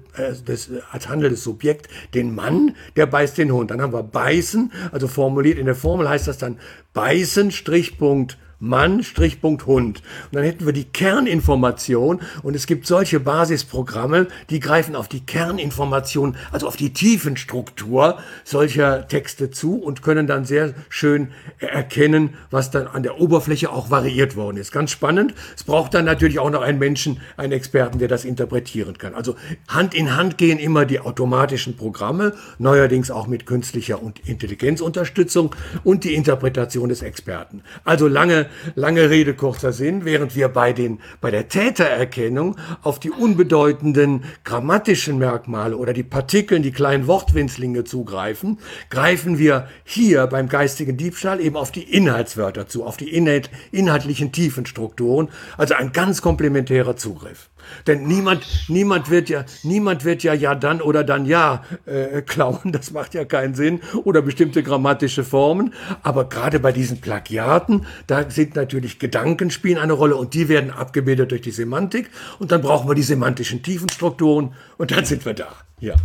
als 0.92 1.10
handelndes 1.10 1.44
Subjekt 1.44 1.88
den 2.14 2.34
Mann, 2.34 2.76
der 2.96 3.06
beißt 3.06 3.38
den 3.38 3.52
Hund. 3.52 3.62
Und 3.62 3.72
dann 3.72 3.82
haben 3.82 3.94
wir 3.94 4.04
beißen, 4.04 4.72
also 4.92 5.08
formuliert 5.08 5.58
in 5.58 5.66
der 5.66 5.76
Formel 5.76 6.08
heißt 6.08 6.28
das 6.28 6.38
dann 6.38 6.60
beißen, 6.94 7.52
Strichpunkt 7.52 8.38
Mann, 8.60 9.04
Strichpunkt 9.04 9.68
Hund. 9.68 10.02
Und 10.26 10.36
dann 10.36 10.44
hätten 10.44 10.66
wir 10.66 10.74
die 10.74 10.86
Kerninformation 10.86 12.22
und 12.42 12.56
es 12.56 12.66
gibt 12.66 12.88
solche 12.88 13.20
Basisprogramme, 13.20 14.28
die 14.50 14.60
greifen 14.60 14.96
auf 14.96 15.08
die 15.08 15.20
Kerninformation, 15.20 16.36
also 16.52 16.68
auf 16.68 16.76
die 16.76 16.92
Tiefenstruktur 16.92 18.18
solcher 18.44 19.08
Texte 19.08 19.52
zu 19.52 19.76
und 19.76 20.02
können 20.02 20.26
dann 20.26 20.46
sehr 20.46 20.74
schön 20.90 21.30
erkennen, 21.60 22.36
was 22.50 22.72
dann 22.72 22.88
an 22.88 23.04
der 23.04 23.20
Oberfläche 23.20 23.72
auch 23.72 23.92
variiert 23.92 24.36
worden 24.36 24.58
ist. 24.58 24.72
Ganz 24.72 24.90
spannend. 24.90 25.36
Es 25.56 25.64
braucht 25.64 25.94
dann 25.94 26.06
natürlich 26.06 26.40
auch 26.40 26.50
noch 26.50 26.62
einen 26.62 26.80
Menschen, 26.80 27.22
einen 27.38 27.54
Experten, 27.54 28.00
der 28.00 28.08
das 28.08 28.26
interpretieren 28.26 28.98
kann. 28.98 29.14
Also 29.14 29.36
Hand 29.68 29.94
in 29.94 30.16
Hand 30.16 30.38
gehen 30.38 30.58
immer 30.58 30.86
die 30.86 31.00
automatischen 31.00 31.78
Programme, 31.78 32.34
neuerdings 32.58 33.12
auch 33.12 33.28
mit 33.28 33.46
künstlicher 33.46 34.02
und 34.02 34.28
Intelligenzunterstützung 34.28 35.56
und 35.84 36.04
die 36.04 36.16
Interpretation 36.16 36.90
des 36.90 37.04
Experten. 37.04 37.62
Also 37.84 38.08
lange 38.08 38.47
lange, 38.76 39.10
Rede, 39.10 39.34
kurzer 39.34 39.72
Sinn, 39.72 40.06
während 40.06 40.36
wir 40.36 40.50
bei, 40.50 40.74
den, 40.74 41.00
bei 41.22 41.32
der 41.32 41.48
Tätererkennung 41.48 42.56
auf 42.82 43.00
die 43.00 43.12
unbedeutenden 43.12 44.24
grammatischen 44.44 45.18
Merkmale 45.18 45.78
oder 45.78 45.94
die 45.94 46.04
Partikeln, 46.04 46.64
die 46.64 46.72
kleinen 46.72 47.08
Wortwinzlinge 47.08 47.84
zugreifen, 47.84 48.60
greifen 48.90 49.38
wir 49.38 49.68
hier 49.84 50.28
beim 50.28 50.50
geistigen 50.50 50.98
Diebstahl 50.98 51.40
eben 51.40 51.56
auf 51.56 51.72
die 51.72 51.84
Inhaltswörter 51.84 52.68
zu, 52.68 52.84
auf 52.84 52.98
die 52.98 53.14
inhalt, 53.14 53.50
inhaltlichen 53.72 54.32
Tiefenstrukturen, 54.32 55.30
also 55.58 55.74
ein 55.76 55.92
ganz 55.92 56.22
komplementärer 56.22 56.96
Zugriff. 56.96 57.50
Denn 57.86 58.08
niemand, 58.08 58.46
niemand 58.68 59.10
wird 59.10 59.30
ja, 59.30 59.46
niemand 59.64 60.06
wird 60.06 60.24
ja 60.24 60.34
ja 60.34 60.56
dann 60.56 60.82
oder 60.82 61.04
dann 61.04 61.26
ja 61.26 61.64
äh, 61.86 62.22
klauen. 62.22 62.72
Das 62.72 62.92
macht 62.92 63.14
ja 63.14 63.26
keinen 63.26 63.56
Sinn. 63.56 63.82
Oder 64.04 64.22
bestimmte 64.22 64.64
grammatische 64.64 65.24
Formen. 65.24 65.74
Aber 66.04 66.30
gerade 66.30 66.60
bei 66.60 66.72
diesen 66.72 67.02
Plagiaten, 67.02 67.86
da 68.06 68.30
sind 68.30 68.56
natürlich 68.56 69.00
Gedanken 69.00 69.50
spielen 69.50 69.78
eine 69.78 69.94
Rolle 69.94 70.16
und 70.16 70.34
die 70.34 70.50
werden 70.50 70.72
abgebildet 70.72 71.32
durch 71.32 71.42
die 71.42 71.52
Semantik. 71.52 72.10
Und 72.40 72.52
dann 72.52 72.62
brauchen 72.62 72.88
wir 72.88 72.96
die 72.96 73.04
semantischen 73.04 73.64
Tiefenstrukturen 73.64 74.54
und 74.78 74.92
dann 74.92 75.06
sind 75.06 75.26
wir 75.26 75.34
da. 75.34 75.48
Ja. 75.80 75.96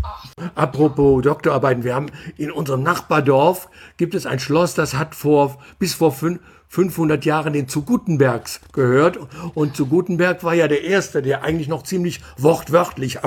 Apropos 0.54 1.22
Doktorarbeiten, 1.22 1.82
wir 1.82 1.94
haben 1.94 2.10
in 2.36 2.50
unserem 2.50 2.82
Nachbardorf 2.82 3.68
gibt 3.96 4.14
es 4.14 4.26
ein 4.26 4.38
Schloss, 4.38 4.74
das 4.74 4.94
hat 4.94 5.14
vor 5.14 5.58
bis 5.78 5.94
vor 5.94 6.12
fünf, 6.12 6.40
500 6.72 7.26
Jahren 7.26 7.52
den 7.52 7.68
zu 7.68 7.82
Gutenbergs 7.82 8.62
gehört. 8.72 9.18
Und 9.52 9.76
zu 9.76 9.88
Gutenberg 9.88 10.42
war 10.42 10.54
ja 10.54 10.68
der 10.68 10.82
Erste, 10.82 11.20
der 11.20 11.44
eigentlich 11.44 11.68
noch 11.68 11.82
ziemlich 11.82 12.20
wortwörtlich 12.38 13.18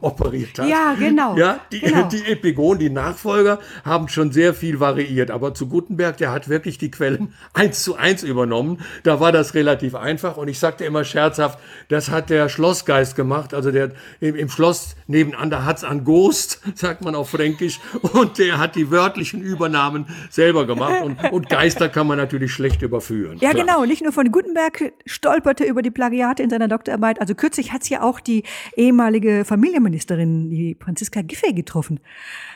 operiert 0.00 0.58
hat. 0.58 0.68
Ja, 0.68 0.96
genau. 0.98 1.36
Ja, 1.36 1.60
die, 1.70 1.78
genau. 1.78 2.08
die 2.12 2.24
Epigonen, 2.24 2.80
die 2.80 2.90
Nachfolger, 2.90 3.60
haben 3.84 4.08
schon 4.08 4.32
sehr 4.32 4.52
viel 4.52 4.80
variiert. 4.80 5.30
Aber 5.30 5.54
zu 5.54 5.68
Gutenberg, 5.68 6.16
der 6.16 6.32
hat 6.32 6.48
wirklich 6.48 6.76
die 6.76 6.90
Quellen 6.90 7.34
eins 7.54 7.84
zu 7.84 7.94
eins 7.94 8.24
übernommen. 8.24 8.80
Da 9.04 9.20
war 9.20 9.30
das 9.30 9.54
relativ 9.54 9.94
einfach. 9.94 10.36
Und 10.36 10.48
ich 10.48 10.58
sagte 10.58 10.84
immer 10.84 11.04
scherzhaft, 11.04 11.60
das 11.86 12.10
hat 12.10 12.30
der 12.30 12.48
Schlossgeist 12.48 13.14
gemacht. 13.14 13.54
Also 13.54 13.70
der 13.70 13.92
im, 14.18 14.34
im 14.34 14.48
Schloss 14.48 14.96
nebenan, 15.06 15.50
da 15.50 15.64
hat's 15.64 15.84
an 15.84 16.02
Ghost, 16.02 16.62
sagt 16.74 17.04
man 17.04 17.14
auf 17.14 17.30
Fränkisch. 17.30 17.78
Und 18.12 18.38
der 18.38 18.58
hat 18.58 18.74
die 18.74 18.90
wörtlichen 18.90 19.40
Übernahmen 19.40 20.06
selber 20.30 20.66
gemacht. 20.66 21.00
Und, 21.04 21.22
und 21.30 21.48
Geister 21.48 21.88
kann 21.88 22.08
man 22.08 22.18
natürlich 22.18 22.52
schlecht 22.52 22.87
überführen. 22.88 23.38
Ja, 23.38 23.50
Klar. 23.50 23.64
genau. 23.64 23.84
Nicht 23.84 24.02
nur 24.02 24.12
von 24.12 24.30
Gutenberg 24.30 24.92
stolperte 25.06 25.64
über 25.64 25.82
die 25.82 25.90
Plagiate 25.90 26.42
in 26.42 26.50
seiner 26.50 26.68
Doktorarbeit. 26.68 27.20
Also 27.20 27.34
kürzlich 27.34 27.72
hat 27.72 27.82
es 27.82 27.88
ja 27.88 28.02
auch 28.02 28.20
die 28.20 28.42
ehemalige 28.76 29.44
Familienministerin, 29.44 30.50
die 30.50 30.76
Franziska 30.80 31.22
Giffey, 31.22 31.52
getroffen. 31.52 32.00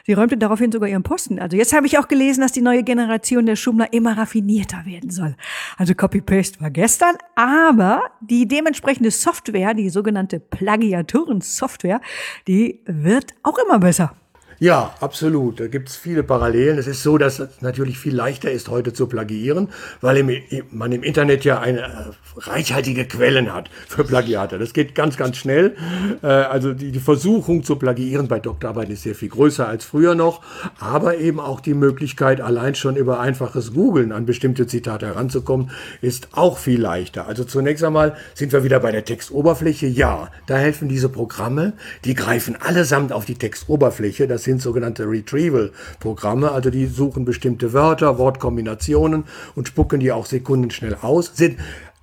Sie 0.05 0.15
räumte 0.15 0.37
daraufhin 0.37 0.73
sogar 0.73 0.89
ihren 0.89 1.03
Posten. 1.03 1.39
Also 1.39 1.57
jetzt 1.57 1.73
habe 1.73 1.87
ich 1.87 1.99
auch 1.99 2.09
gelesen, 2.09 2.41
dass 2.41 2.53
die 2.53 2.63
neue 2.63 2.83
Generation 2.83 3.47
der 3.47 3.57
Schummler 3.57 3.93
immer 3.93 4.19
raffinierter 4.19 4.85
werden 4.85 5.11
soll. 5.11 5.37
Also 5.77 5.95
Copy-Paste 5.95 6.61
war 6.61 6.71
gestern, 6.71 7.17
aber 7.37 8.03
die 8.21 8.49
dementsprechende 8.49 9.11
Software, 9.11 9.75
die 9.75 9.91
sogenannte 9.91 10.41
Plagiatoren-Software, 10.41 12.01
die 12.49 12.81
wird 12.87 13.35
auch 13.43 13.59
immer 13.59 13.79
besser. 13.79 14.17
Ja, 14.63 14.95
absolut. 15.01 15.59
Da 15.59 15.67
gibt 15.67 15.89
es 15.89 15.97
viele 15.97 16.23
Parallelen. 16.23 16.79
Es 16.79 16.87
ist 16.87 17.03
so, 17.03 17.19
dass 17.19 17.41
es 17.41 17.63
natürlich 17.63 17.99
viel 17.99 18.15
leichter 18.15 18.49
ist, 18.49 18.69
heute 18.69 18.93
zu 18.93 19.09
plagiieren, 19.09 19.71
weil 20.01 20.19
im, 20.19 20.31
man 20.71 20.93
im 20.93 21.03
Internet 21.03 21.45
ja 21.45 21.59
eine 21.59 21.81
äh, 21.81 21.89
reichhaltige 22.37 23.07
Quellen 23.07 23.53
hat 23.53 23.71
für 23.89 24.05
Plagiate. 24.05 24.61
Das 24.61 24.73
geht 24.73 24.95
ganz, 24.95 25.17
ganz 25.17 25.37
schnell. 25.37 25.75
Äh, 26.23 26.29
also 26.29 26.75
die, 26.75 26.93
die 26.93 27.01
Versuchung 27.01 27.65
zu 27.65 27.75
plagieren 27.75 28.29
bei 28.29 28.39
Doktorarbeiten 28.39 28.93
ist 28.93 29.03
sehr 29.03 29.17
viel 29.17 29.31
größer 29.31 29.67
als 29.67 29.85
früher 29.85 30.15
noch, 30.15 30.43
aber 30.79 31.19
eben 31.19 31.41
auch 31.41 31.59
die 31.59 31.75
Möglichkeit, 31.75 32.41
allein 32.41 32.77
schon 32.77 32.95
über 32.95 33.19
einfaches 33.19 33.75
Googlen 33.75 34.13
an 34.13 34.27
bestimmte 34.27 34.69
Zitate 34.69 35.07
heranzukommen, 35.07 35.73
ist 36.03 36.29
auch 36.35 36.59
viel 36.59 36.81
leichter. 36.81 37.27
Also 37.27 37.43
zunächst 37.43 37.83
einmal 37.83 38.17
sind 38.35 38.53
wir 38.53 38.63
wieder 38.63 38.79
bei 38.79 38.93
der 38.93 39.05
Textoberfläche. 39.05 39.89
Ja, 39.89 40.29
da 40.47 40.57
helfen 40.57 40.89
diese 40.89 41.09
Programme. 41.09 41.73
Die 42.05 42.15
greifen 42.15 42.55
allesamt 42.55 43.13
auf 43.13 43.25
die 43.25 43.35
Textoberfläche. 43.35 44.29
Das 44.29 44.45
sind 44.45 44.52
sogenannte 44.59 45.05
Retrieval-Programme. 45.09 46.51
Also 46.51 46.71
die 46.71 46.87
suchen 46.87 47.25
bestimmte 47.25 47.73
Wörter, 47.73 48.19
Wortkombinationen 48.19 49.25
und 49.55 49.69
spucken 49.69 50.01
die 50.01 50.13
auch 50.13 50.27
sekundenschnell 50.27 50.97
aus. 51.03 51.33
Sind 51.35 51.59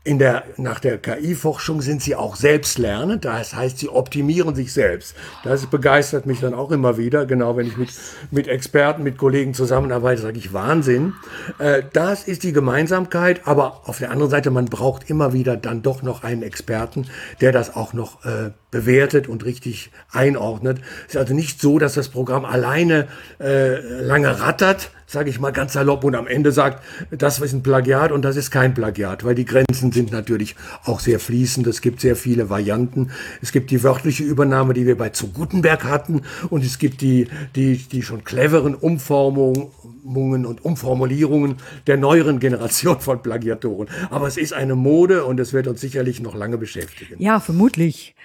in 0.05 0.17
der, 0.17 0.43
nach 0.55 0.79
der 0.79 0.97
KI-Forschung 0.97 1.81
sind 1.81 2.01
sie 2.01 2.15
auch 2.15 2.37
selbstlernend, 2.37 3.25
das 3.25 3.53
heißt, 3.53 3.79
sie 3.79 3.89
optimieren 3.89 4.55
sich 4.55 4.71
selbst. 4.71 5.13
Das 5.43 5.65
begeistert 5.65 6.25
mich 6.25 6.39
dann 6.39 6.53
auch 6.53 6.71
immer 6.71 6.97
wieder, 6.97 7.25
genau 7.25 7.57
wenn 7.57 7.67
ich 7.67 7.75
mit, 7.75 7.89
mit 8.31 8.47
Experten, 8.47 9.03
mit 9.03 9.17
Kollegen 9.17 9.53
zusammenarbeite, 9.53 10.21
sage 10.21 10.37
ich 10.37 10.53
Wahnsinn. 10.53 11.13
Äh, 11.59 11.83
das 11.91 12.23
ist 12.23 12.43
die 12.43 12.53
Gemeinsamkeit, 12.53 13.41
aber 13.45 13.81
auf 13.89 13.99
der 13.99 14.11
anderen 14.11 14.31
Seite, 14.31 14.51
man 14.51 14.65
braucht 14.65 15.09
immer 15.09 15.33
wieder 15.33 15.57
dann 15.57 15.81
doch 15.81 16.01
noch 16.01 16.23
einen 16.23 16.43
Experten, 16.43 17.05
der 17.41 17.51
das 17.51 17.75
auch 17.75 17.91
noch 17.91 18.23
äh, 18.23 18.51
bewertet 18.71 19.27
und 19.27 19.43
richtig 19.43 19.91
einordnet. 20.11 20.79
Es 21.07 21.15
ist 21.15 21.19
also 21.19 21.33
nicht 21.33 21.59
so, 21.59 21.77
dass 21.77 21.93
das 21.93 22.07
Programm 22.07 22.45
alleine 22.45 23.07
äh, 23.41 23.79
lange 24.01 24.39
rattert, 24.39 24.91
sage 25.09 25.31
ich 25.31 25.39
mal 25.39 25.51
ganz 25.51 25.73
salopp, 25.73 26.03
und 26.03 26.15
am 26.15 26.27
Ende 26.27 26.51
sagt, 26.51 26.83
das 27.11 27.39
ist 27.39 27.53
ein 27.53 27.63
Plagiat 27.63 28.11
und 28.11 28.21
das 28.21 28.37
ist 28.37 28.51
kein 28.51 28.75
Plagiat, 28.75 29.23
weil 29.23 29.33
die 29.33 29.45
Grenzen 29.45 29.91
sind 29.91 30.11
natürlich 30.11 30.55
auch 30.85 30.99
sehr 30.99 31.19
fließend. 31.19 31.65
Es 31.65 31.81
gibt 31.81 31.99
sehr 31.99 32.15
viele 32.15 32.49
Varianten. 32.49 33.09
Es 33.41 33.51
gibt 33.51 33.71
die 33.71 33.83
wörtliche 33.83 34.23
Übernahme, 34.23 34.75
die 34.75 34.85
wir 34.85 34.97
bei 34.97 35.09
zu 35.09 35.29
Gutenberg 35.29 35.83
hatten, 35.83 36.21
und 36.49 36.63
es 36.63 36.77
gibt 36.77 37.01
die, 37.01 37.27
die, 37.55 37.77
die 37.77 38.03
schon 38.03 38.23
cleveren 38.23 38.75
Umformungen 38.75 40.45
und 40.45 40.63
Umformulierungen 40.63 41.55
der 41.87 41.97
neueren 41.97 42.39
Generation 42.39 42.99
von 42.99 43.23
Plagiatoren. 43.23 43.89
Aber 44.11 44.27
es 44.27 44.37
ist 44.37 44.53
eine 44.53 44.75
Mode 44.75 45.25
und 45.25 45.39
es 45.39 45.53
wird 45.53 45.67
uns 45.67 45.81
sicherlich 45.81 46.19
noch 46.19 46.35
lange 46.35 46.59
beschäftigen. 46.59 47.15
Ja, 47.17 47.39
vermutlich. 47.39 48.15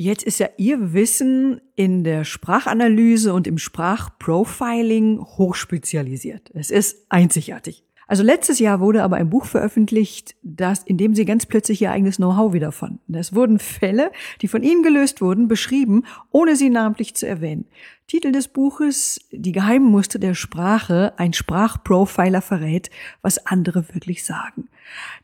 Jetzt 0.00 0.22
ist 0.22 0.38
ja 0.38 0.48
Ihr 0.58 0.92
Wissen 0.92 1.60
in 1.74 2.04
der 2.04 2.22
Sprachanalyse 2.22 3.34
und 3.34 3.48
im 3.48 3.58
Sprachprofiling 3.58 5.18
hochspezialisiert. 5.18 6.52
Es 6.54 6.70
ist 6.70 7.04
einzigartig. 7.08 7.82
Also 8.06 8.22
letztes 8.22 8.60
Jahr 8.60 8.78
wurde 8.78 9.02
aber 9.02 9.16
ein 9.16 9.28
Buch 9.28 9.44
veröffentlicht, 9.44 10.36
das, 10.42 10.84
in 10.84 10.98
dem 10.98 11.16
Sie 11.16 11.24
ganz 11.24 11.46
plötzlich 11.46 11.82
Ihr 11.82 11.90
eigenes 11.90 12.18
Know-how 12.18 12.52
wiederfanden. 12.52 13.12
Es 13.12 13.34
wurden 13.34 13.58
Fälle, 13.58 14.12
die 14.40 14.46
von 14.46 14.62
Ihnen 14.62 14.84
gelöst 14.84 15.20
wurden, 15.20 15.48
beschrieben, 15.48 16.04
ohne 16.30 16.54
sie 16.54 16.70
namentlich 16.70 17.16
zu 17.16 17.26
erwähnen. 17.26 17.66
Titel 18.06 18.30
des 18.30 18.46
Buches 18.46 19.20
Die 19.32 19.52
geheimen 19.52 19.90
Muster 19.90 20.20
der 20.20 20.34
Sprache, 20.34 21.12
ein 21.16 21.32
Sprachprofiler 21.32 22.40
verrät, 22.40 22.88
was 23.20 23.44
andere 23.46 23.92
wirklich 23.92 24.24
sagen. 24.24 24.68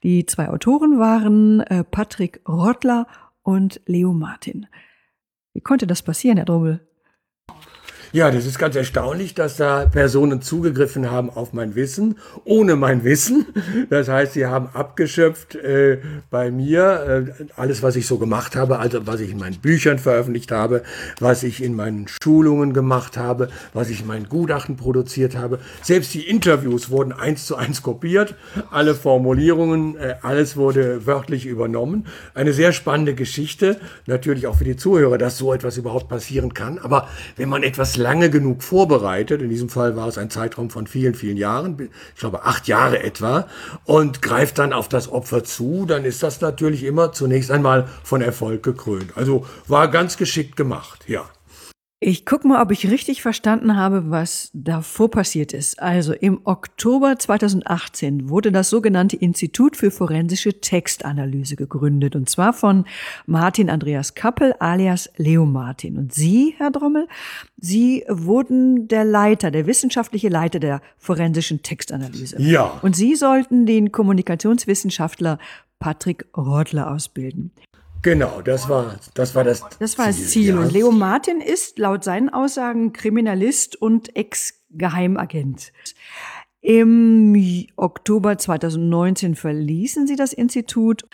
Die 0.02 0.26
zwei 0.26 0.48
Autoren 0.48 0.98
waren 0.98 1.60
äh, 1.60 1.84
Patrick 1.84 2.40
Rottler 2.48 3.06
und 3.44 3.80
Leo 3.86 4.12
Martin. 4.12 4.66
Wie 5.52 5.60
konnte 5.60 5.86
das 5.86 6.02
passieren, 6.02 6.38
Herr 6.38 6.46
Drobel? 6.46 6.80
Ja, 8.14 8.30
das 8.30 8.46
ist 8.46 8.60
ganz 8.60 8.76
erstaunlich, 8.76 9.34
dass 9.34 9.56
da 9.56 9.86
Personen 9.86 10.40
zugegriffen 10.40 11.10
haben 11.10 11.30
auf 11.30 11.52
mein 11.52 11.74
Wissen, 11.74 12.16
ohne 12.44 12.76
mein 12.76 13.02
Wissen. 13.02 13.46
Das 13.90 14.08
heißt, 14.08 14.34
sie 14.34 14.46
haben 14.46 14.68
abgeschöpft 14.72 15.56
äh, 15.56 15.98
bei 16.30 16.52
mir 16.52 17.26
äh, 17.40 17.44
alles, 17.56 17.82
was 17.82 17.96
ich 17.96 18.06
so 18.06 18.18
gemacht 18.18 18.54
habe, 18.54 18.78
also 18.78 19.04
was 19.04 19.18
ich 19.18 19.32
in 19.32 19.38
meinen 19.38 19.56
Büchern 19.56 19.98
veröffentlicht 19.98 20.52
habe, 20.52 20.84
was 21.18 21.42
ich 21.42 21.60
in 21.60 21.74
meinen 21.74 22.06
Schulungen 22.06 22.72
gemacht 22.72 23.16
habe, 23.16 23.48
was 23.72 23.90
ich 23.90 24.02
in 24.02 24.06
meinen 24.06 24.28
Gutachten 24.28 24.76
produziert 24.76 25.36
habe. 25.36 25.58
Selbst 25.82 26.14
die 26.14 26.28
Interviews 26.28 26.90
wurden 26.90 27.12
eins 27.12 27.46
zu 27.46 27.56
eins 27.56 27.82
kopiert, 27.82 28.36
alle 28.70 28.94
Formulierungen, 28.94 29.96
äh, 29.96 30.14
alles 30.22 30.56
wurde 30.56 31.04
wörtlich 31.04 31.46
übernommen. 31.46 32.06
Eine 32.32 32.52
sehr 32.52 32.72
spannende 32.72 33.16
Geschichte, 33.16 33.80
natürlich 34.06 34.46
auch 34.46 34.56
für 34.56 34.64
die 34.64 34.76
Zuhörer, 34.76 35.18
dass 35.18 35.36
so 35.36 35.52
etwas 35.52 35.76
überhaupt 35.78 36.08
passieren 36.08 36.54
kann. 36.54 36.78
Aber 36.78 37.08
wenn 37.36 37.48
man 37.48 37.64
etwas 37.64 38.03
lange 38.04 38.28
genug 38.28 38.62
vorbereitet, 38.62 39.40
in 39.40 39.48
diesem 39.48 39.70
Fall 39.70 39.96
war 39.96 40.08
es 40.08 40.18
ein 40.18 40.28
Zeitraum 40.28 40.68
von 40.68 40.86
vielen, 40.86 41.14
vielen 41.14 41.38
Jahren, 41.38 41.90
ich 42.14 42.20
glaube 42.20 42.44
acht 42.44 42.68
Jahre 42.68 43.02
etwa, 43.02 43.48
und 43.86 44.20
greift 44.20 44.58
dann 44.58 44.74
auf 44.74 44.90
das 44.90 45.10
Opfer 45.10 45.42
zu, 45.42 45.86
dann 45.86 46.04
ist 46.04 46.22
das 46.22 46.42
natürlich 46.42 46.84
immer 46.84 47.12
zunächst 47.12 47.50
einmal 47.50 47.88
von 48.02 48.20
Erfolg 48.20 48.62
gekrönt. 48.62 49.16
Also 49.16 49.46
war 49.68 49.88
ganz 49.88 50.18
geschickt 50.18 50.54
gemacht, 50.54 51.04
ja. 51.08 51.24
Ich 52.00 52.26
gucke 52.26 52.46
mal, 52.46 52.60
ob 52.60 52.70
ich 52.70 52.90
richtig 52.90 53.22
verstanden 53.22 53.76
habe, 53.76 54.10
was 54.10 54.50
davor 54.52 55.10
passiert 55.10 55.54
ist. 55.54 55.80
Also 55.80 56.12
im 56.12 56.40
Oktober 56.44 57.18
2018 57.18 58.28
wurde 58.28 58.52
das 58.52 58.68
sogenannte 58.68 59.16
Institut 59.16 59.76
für 59.76 59.90
forensische 59.90 60.60
Textanalyse 60.60 61.56
gegründet, 61.56 62.14
und 62.14 62.28
zwar 62.28 62.52
von 62.52 62.84
Martin 63.26 63.70
Andreas 63.70 64.14
Kappel 64.14 64.54
alias 64.58 65.08
Leo 65.16 65.46
Martin. 65.46 65.96
Und 65.96 66.12
Sie, 66.12 66.54
Herr 66.58 66.70
Drommel, 66.70 67.08
Sie 67.56 68.04
wurden 68.08 68.86
der 68.88 69.04
Leiter, 69.04 69.50
der 69.50 69.66
wissenschaftliche 69.66 70.28
Leiter 70.28 70.58
der 70.58 70.82
forensischen 70.98 71.62
Textanalyse. 71.62 72.36
Ja. 72.38 72.80
Und 72.82 72.96
Sie 72.96 73.14
sollten 73.14 73.64
den 73.64 73.92
Kommunikationswissenschaftler 73.92 75.38
Patrick 75.78 76.26
Rodler 76.36 76.90
ausbilden. 76.90 77.50
Genau, 78.04 78.42
das 78.42 78.68
war 78.68 78.96
das 79.14 79.34
war 79.34 79.44
das. 79.44 79.64
Das 79.78 79.96
war 79.96 80.08
das 80.08 80.28
Ziel. 80.28 80.54
Ja. 80.54 80.60
Und 80.60 80.72
Leo 80.72 80.92
Martin 80.92 81.40
ist 81.40 81.78
laut 81.78 82.04
seinen 82.04 82.28
Aussagen 82.28 82.92
Kriminalist 82.92 83.80
und 83.80 84.14
Ex-Geheimagent. 84.14 85.72
Im 86.60 87.34
Oktober 87.76 88.36
2019 88.36 89.34
verließen 89.34 90.06
sie 90.06 90.16
das 90.16 90.34
Institut 90.34 91.06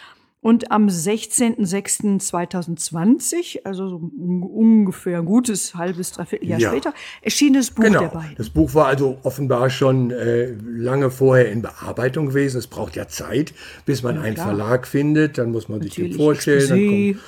und 0.42 0.72
am 0.72 0.87
16.06.2020, 0.87 3.61
also 3.64 3.88
so 3.88 3.96
ungefähr 3.96 5.18
ein 5.18 5.26
gutes 5.26 5.74
halbes, 5.74 6.12
dreiviertel 6.12 6.48
Jahr 6.48 6.59
ja. 6.59 6.70
später, 6.70 6.94
erschien 7.20 7.53
das 7.53 7.70
Buch 7.70 7.85
genau. 7.85 8.00
der 8.00 8.09
beiden. 8.09 8.37
Das 8.37 8.48
Buch 8.48 8.72
war 8.74 8.87
also 8.87 9.18
offenbar 9.22 9.68
schon 9.68 10.11
äh, 10.11 10.55
lange 10.64 11.11
vorher 11.11 11.53
in 11.53 11.61
Bearbeitung 11.61 12.29
gewesen. 12.29 12.57
Es 12.57 12.68
braucht 12.68 12.96
ja 12.96 13.07
Zeit, 13.07 13.53
bis 13.85 14.03
man 14.03 14.16
ja, 14.16 14.22
einen 14.22 14.38
Verlag 14.38 14.87
findet. 14.87 15.37
Dann 15.37 15.53
muss 15.53 15.68
man 15.68 15.83
sich 15.83 15.94
den 15.94 16.14
vorstellen. 16.14 16.68
Dann 16.68 16.88
kommt 16.88 17.18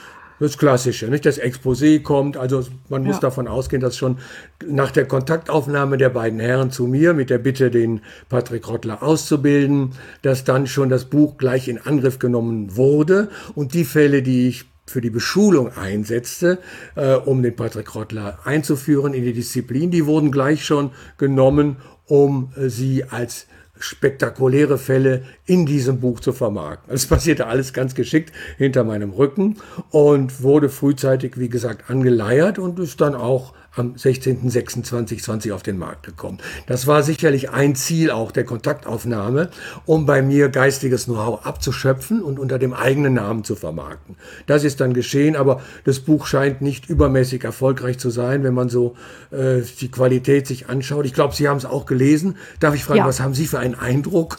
das 0.43 0.59
Klassische, 0.59 1.07
nicht? 1.07 1.25
Das 1.25 1.41
Exposé 1.41 2.03
kommt, 2.03 2.37
also 2.37 2.65
man 2.89 3.05
muss 3.05 3.17
ja. 3.17 3.21
davon 3.21 3.47
ausgehen, 3.47 3.81
dass 3.81 3.97
schon 3.97 4.19
nach 4.67 4.91
der 4.91 5.07
Kontaktaufnahme 5.07 5.99
der 5.99 6.11
beiden 6.11 6.41
Herren 6.41 6.71
zu 6.71 6.87
mir 6.87 7.15
mit 7.15 7.31
der 7.31 7.39
Bitte, 7.39 7.71
den 7.71 8.01
Patrick 8.29 8.69
Rottler 8.69 9.03
auszubilden, 9.03 9.93
dass 10.23 10.45
dann 10.45 10.67
schon 10.67 10.89
das 10.89 11.05
Buch 11.05 11.39
gleich 11.39 11.69
in 11.69 11.79
Angriff 11.79 12.19
genommen 12.19 12.77
wurde 12.77 13.29
und 13.55 13.73
die 13.75 13.85
Fälle, 13.85 14.23
die 14.23 14.49
ich 14.49 14.65
für 14.85 15.01
die 15.01 15.11
Beschulung 15.11 15.71
einsetzte, 15.77 16.59
äh, 16.97 17.15
um 17.15 17.43
den 17.43 17.55
Patrick 17.55 17.95
Rottler 17.95 18.41
einzuführen 18.45 19.15
in 19.15 19.23
die 19.23 19.33
Disziplin, 19.33 19.93
die 19.93 20.07
wurden 20.07 20.33
gleich 20.33 20.65
schon 20.65 20.91
genommen, 21.19 21.77
um 22.07 22.53
äh, 22.57 22.69
sie 22.69 23.05
als 23.05 23.47
spektakuläre 23.83 24.79
Fälle 24.79 25.25
in 25.47 25.67
diesem 25.67 26.01
Buch 26.01 26.21
zu 26.21 26.33
vermarkten. 26.33 26.95
Es 26.95 27.07
passierte 27.07 27.47
alles 27.47 27.73
ganz 27.73 27.95
geschickt 27.95 28.33
hinter 28.57 28.85
meinem 28.85 29.11
Rücken 29.11 29.57
und 29.91 30.43
wurde 30.43 30.69
frühzeitig, 30.69 31.39
wie 31.39 31.49
gesagt, 31.49 31.91
angeleiert 31.91 32.59
und 32.59 32.79
ist 32.79 33.01
dann 33.01 33.15
auch 33.15 33.55
am 33.75 33.95
16.06.2020 33.95 35.53
auf 35.53 35.63
den 35.63 35.79
Markt 35.79 36.05
gekommen. 36.05 36.39
Das 36.67 36.87
war 36.87 37.03
sicherlich 37.03 37.51
ein 37.51 37.75
Ziel 37.75 38.11
auch 38.11 38.33
der 38.33 38.45
Kontaktaufnahme, 38.45 39.51
um 39.87 40.07
bei 40.07 40.23
mir 40.23 40.49
geistiges 40.49 41.07
Know-how 41.07 41.47
abzuschöpfen 41.47 42.23
und 42.23 42.39
unter 42.39 42.59
dem 42.59 42.75
eigenen 42.75 43.15
Namen 43.15 43.45
zu 43.45 43.57
vermarkten. 43.57 44.17
Das 44.47 44.65
ist 44.65 44.81
dann 44.81 44.93
geschehen, 44.93 45.37
aber 45.37 45.63
das 45.85 46.01
Buch 46.01 46.27
scheint 46.27 46.61
nicht 46.61 46.89
übermäßig 46.89 47.45
erfolgreich 47.45 47.99
zu 47.99 48.11
sein, 48.11 48.45
wenn 48.45 48.55
man 48.55 48.69
so 48.69 48.95
äh, 49.31 49.63
die 49.81 49.91
Qualität 49.91 50.47
sich 50.47 50.69
anschaut. 50.69 51.07
Ich 51.07 51.15
glaube, 51.15 51.35
Sie 51.35 51.49
haben 51.49 51.57
es 51.57 51.65
auch 51.65 51.87
gelesen. 51.87 52.37
Darf 52.61 52.75
ich 52.75 52.85
fragen, 52.85 52.99
ja. 52.99 53.07
was 53.07 53.21
haben 53.21 53.35
Sie 53.35 53.47
für 53.47 53.59
einen 53.59 53.75
Eindruck? 53.75 54.39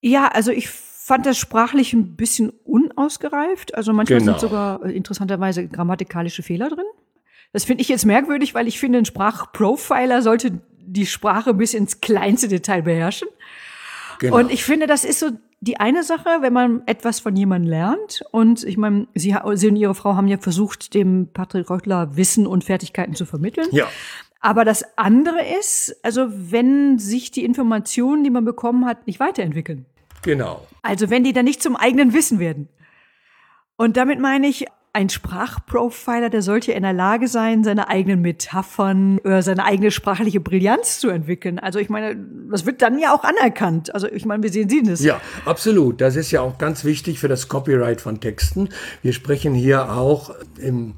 Ja, 0.00 0.28
also 0.28 0.50
ich 0.50 0.68
fand 0.68 1.26
das 1.26 1.38
sprachlich 1.38 1.92
ein 1.92 2.16
bisschen 2.16 2.50
unausgereift. 2.64 3.74
Also 3.74 3.92
manchmal 3.92 4.20
genau. 4.20 4.32
sind 4.32 4.40
sogar 4.40 4.84
äh, 4.84 4.92
interessanterweise 4.92 5.66
grammatikalische 5.66 6.42
Fehler 6.42 6.68
drin. 6.68 6.84
Das 7.52 7.64
finde 7.64 7.82
ich 7.82 7.88
jetzt 7.88 8.06
merkwürdig, 8.06 8.54
weil 8.54 8.68
ich 8.68 8.78
finde, 8.78 8.98
ein 8.98 9.04
Sprachprofiler 9.04 10.22
sollte 10.22 10.60
die 10.78 11.06
Sprache 11.06 11.54
bis 11.54 11.74
ins 11.74 12.00
kleinste 12.00 12.48
Detail 12.48 12.82
beherrschen. 12.82 13.28
Genau. 14.18 14.36
Und 14.36 14.52
ich 14.52 14.64
finde, 14.64 14.86
das 14.86 15.04
ist 15.04 15.18
so 15.18 15.30
die 15.60 15.78
eine 15.78 16.02
Sache, 16.02 16.38
wenn 16.40 16.52
man 16.52 16.82
etwas 16.86 17.20
von 17.20 17.36
jemandem 17.36 17.70
lernt. 17.70 18.22
Und 18.30 18.64
ich 18.64 18.76
meine, 18.76 19.08
Sie, 19.14 19.36
Sie 19.54 19.68
und 19.68 19.76
Ihre 19.76 19.94
Frau 19.94 20.14
haben 20.14 20.28
ja 20.28 20.38
versucht, 20.38 20.94
dem 20.94 21.28
Patrick 21.32 21.68
Röckler 21.68 22.16
Wissen 22.16 22.46
und 22.46 22.64
Fertigkeiten 22.64 23.14
zu 23.14 23.26
vermitteln. 23.26 23.68
Ja. 23.72 23.88
Aber 24.40 24.64
das 24.64 24.84
andere 24.96 25.44
ist, 25.58 25.96
also 26.02 26.28
wenn 26.30 26.98
sich 26.98 27.30
die 27.30 27.44
Informationen, 27.44 28.24
die 28.24 28.30
man 28.30 28.44
bekommen 28.44 28.86
hat, 28.86 29.06
nicht 29.06 29.20
weiterentwickeln. 29.20 29.84
Genau. 30.22 30.66
Also 30.82 31.10
wenn 31.10 31.24
die 31.24 31.34
dann 31.34 31.44
nicht 31.44 31.62
zum 31.62 31.76
eigenen 31.76 32.14
Wissen 32.14 32.38
werden. 32.38 32.68
Und 33.76 33.96
damit 33.96 34.18
meine 34.18 34.46
ich, 34.46 34.66
ein 34.92 35.08
Sprachprofiler, 35.08 36.30
der 36.30 36.42
sollte 36.42 36.72
in 36.72 36.82
der 36.82 36.92
Lage 36.92 37.28
sein, 37.28 37.62
seine 37.62 37.88
eigenen 37.88 38.22
Metaphern 38.22 39.18
oder 39.20 39.40
seine 39.40 39.64
eigene 39.64 39.92
sprachliche 39.92 40.40
Brillanz 40.40 40.98
zu 40.98 41.10
entwickeln. 41.10 41.60
Also 41.60 41.78
ich 41.78 41.88
meine, 41.88 42.16
das 42.50 42.66
wird 42.66 42.82
dann 42.82 42.98
ja 42.98 43.14
auch 43.14 43.22
anerkannt. 43.22 43.94
Also 43.94 44.08
ich 44.08 44.24
meine, 44.24 44.42
wie 44.42 44.48
sehen 44.48 44.68
Sie 44.68 44.82
das? 44.82 45.00
Ja, 45.00 45.20
absolut. 45.44 46.00
Das 46.00 46.16
ist 46.16 46.32
ja 46.32 46.40
auch 46.40 46.58
ganz 46.58 46.84
wichtig 46.84 47.20
für 47.20 47.28
das 47.28 47.46
Copyright 47.46 48.00
von 48.00 48.20
Texten. 48.20 48.68
Wir 49.02 49.12
sprechen 49.12 49.54
hier 49.54 49.92
auch 49.92 50.34
im 50.58 50.94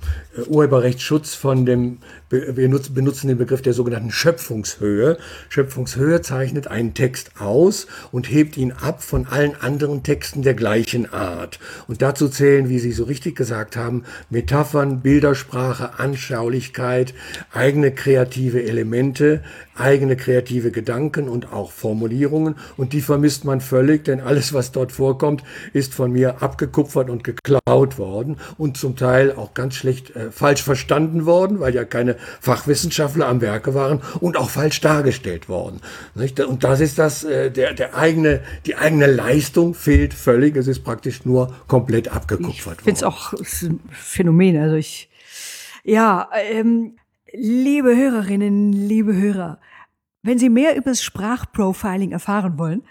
Urheberrechtsschutz 0.49 1.35
von 1.35 1.67
dem 1.67 1.99
wir 2.33 2.81
benutzen 2.95 3.29
den 3.29 3.37
Begriff 3.37 3.61
der 3.61 3.75
sogenannten 3.75 4.11
Schöpfungshöhe. 4.11 5.19
Schöpfungshöhe 5.51 6.23
zeichnet 6.23 6.67
einen 6.67 6.95
Text 6.95 7.33
aus 7.39 7.87
und 8.11 8.31
hebt 8.31 8.57
ihn 8.57 8.73
ab 8.73 9.03
von 9.03 9.27
allen 9.27 9.55
anderen 9.61 10.03
Texten 10.03 10.43
der 10.43 10.55
gleichen 10.55 11.13
Art. 11.13 11.59
Und 11.89 12.01
dazu 12.01 12.29
zählen, 12.29 12.71
wie 12.71 12.79
Sie 12.79 12.93
so 12.93 13.05
richtig 13.05 13.37
gesagt 13.37 13.77
haben, 13.77 14.05
Metaphern, 14.31 15.01
Bildersprache, 15.03 15.99
Anschaulichkeit, 15.99 17.13
eigene 17.53 17.93
kreative 17.93 18.65
Elemente, 18.65 19.43
eigene 19.77 20.17
kreative 20.17 20.71
Gedanken 20.71 21.29
und 21.29 21.53
auch 21.53 21.71
Formulierungen. 21.71 22.57
Und 22.77 22.93
die 22.93 23.01
vermisst 23.01 23.45
man 23.45 23.61
völlig, 23.61 24.05
denn 24.05 24.21
alles, 24.21 24.53
was 24.53 24.73
dort 24.73 24.93
vorkommt, 24.93 25.43
ist 25.73 25.95
von 25.95 26.13
mir 26.13 26.43
abgekupfert 26.43 27.11
und 27.11 27.25
geklaut 27.25 27.99
worden 27.99 28.37
und 28.59 28.77
zum 28.77 28.97
Teil 28.97 29.33
auch 29.33 29.55
ganz 29.55 29.75
schlecht 29.75 30.15
äh, 30.15 30.31
falsch 30.31 30.63
verstanden 30.63 31.27
worden, 31.27 31.61
weil 31.61 31.75
ja 31.75 31.85
keine 31.85 32.17
Fachwissenschaftler 32.41 33.29
am 33.29 33.41
Werke 33.41 33.75
waren 33.75 34.01
und 34.21 34.37
auch 34.37 34.51
falsch 34.51 34.81
dargestellt 34.81 35.49
worden. 35.49 35.81
Nicht? 36.15 36.41
Und 36.41 36.65
das 36.65 36.81
ist 36.81 36.99
das, 36.99 37.25
äh, 37.25 37.51
der, 37.51 37.73
der 37.75 37.97
eigene, 37.97 38.41
die 38.67 38.77
eigene 38.77 39.07
Leistung 39.07 39.75
fehlt 39.75 40.15
völlig. 40.15 40.57
Es 40.57 40.67
ist 40.67 40.85
praktisch 40.85 41.25
nur 41.25 41.55
komplett 41.67 42.09
abgekupfert 42.09 42.79
ich 42.79 42.85
finde 42.85 42.99
es 42.99 43.03
auch 43.03 43.33
ein 43.33 43.81
Phänomen. 43.91 44.57
Also 44.57 44.77
ich, 44.77 45.09
ja, 45.85 46.29
ähm, 46.51 46.97
liebe 47.33 47.97
Hörerinnen, 47.97 48.73
liebe 48.73 49.15
Hörer, 49.15 49.59
wenn 50.23 50.39
Sie 50.39 50.49
mehr 50.49 50.77
über 50.77 50.91
das 50.91 51.03
Sprachprofiling 51.03 52.13
erfahren 52.13 52.59
wollen, 52.59 52.83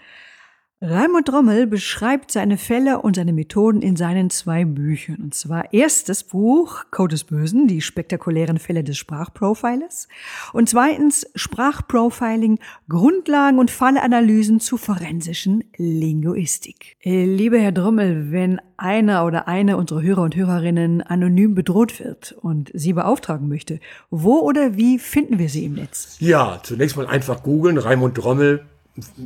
Raimund 0.84 1.32
Rommel 1.32 1.68
beschreibt 1.68 2.32
seine 2.32 2.58
Fälle 2.58 3.02
und 3.02 3.14
seine 3.14 3.32
Methoden 3.32 3.82
in 3.82 3.94
seinen 3.94 4.30
zwei 4.30 4.64
Büchern. 4.64 5.18
Und 5.22 5.32
zwar 5.32 5.72
erstes 5.72 6.24
Buch 6.24 6.86
Code 6.90 7.12
des 7.12 7.22
Bösen, 7.22 7.68
die 7.68 7.80
spektakulären 7.80 8.58
Fälle 8.58 8.82
des 8.82 8.98
Sprachprofilers. 8.98 10.08
Und 10.52 10.68
zweitens 10.68 11.24
Sprachprofiling, 11.36 12.58
Grundlagen 12.88 13.60
und 13.60 13.70
Fallanalysen 13.70 14.58
zu 14.58 14.76
forensischen 14.76 15.62
Linguistik. 15.76 16.96
Äh, 17.00 17.26
lieber 17.26 17.58
Herr 17.58 17.70
Drommel, 17.70 18.32
wenn 18.32 18.60
einer 18.76 19.24
oder 19.24 19.46
eine 19.46 19.76
unserer 19.76 20.02
Hörer 20.02 20.22
und 20.22 20.34
Hörerinnen 20.34 21.00
anonym 21.00 21.54
bedroht 21.54 22.00
wird 22.00 22.32
und 22.32 22.72
Sie 22.74 22.92
beauftragen 22.92 23.48
möchte, 23.48 23.78
wo 24.10 24.40
oder 24.40 24.76
wie 24.76 24.98
finden 24.98 25.38
wir 25.38 25.48
Sie 25.48 25.64
im 25.64 25.74
Netz? 25.74 26.16
Ja, 26.18 26.58
zunächst 26.64 26.96
mal 26.96 27.06
einfach 27.06 27.44
googeln, 27.44 27.78
Raimund 27.78 28.18
Drommel, 28.18 28.66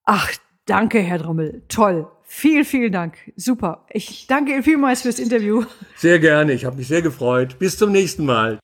Ach, 0.06 0.30
danke, 0.66 1.00
Herr 1.00 1.18
Drommel. 1.18 1.64
Toll. 1.68 2.08
Vielen, 2.30 2.66
vielen 2.66 2.92
Dank. 2.92 3.32
Super. 3.38 3.86
Ich 3.90 4.28
danke 4.28 4.52
Ihnen 4.52 4.62
vielmals 4.62 5.02
fürs 5.02 5.18
Interview. 5.18 5.64
Sehr 5.96 6.20
gerne, 6.20 6.52
ich 6.52 6.66
habe 6.66 6.76
mich 6.76 6.90
sehr 6.90 7.02
gefreut. 7.02 7.58
Bis 7.58 7.78
zum 7.78 7.94
nächsten 7.94 8.26
Mal. 8.26 8.60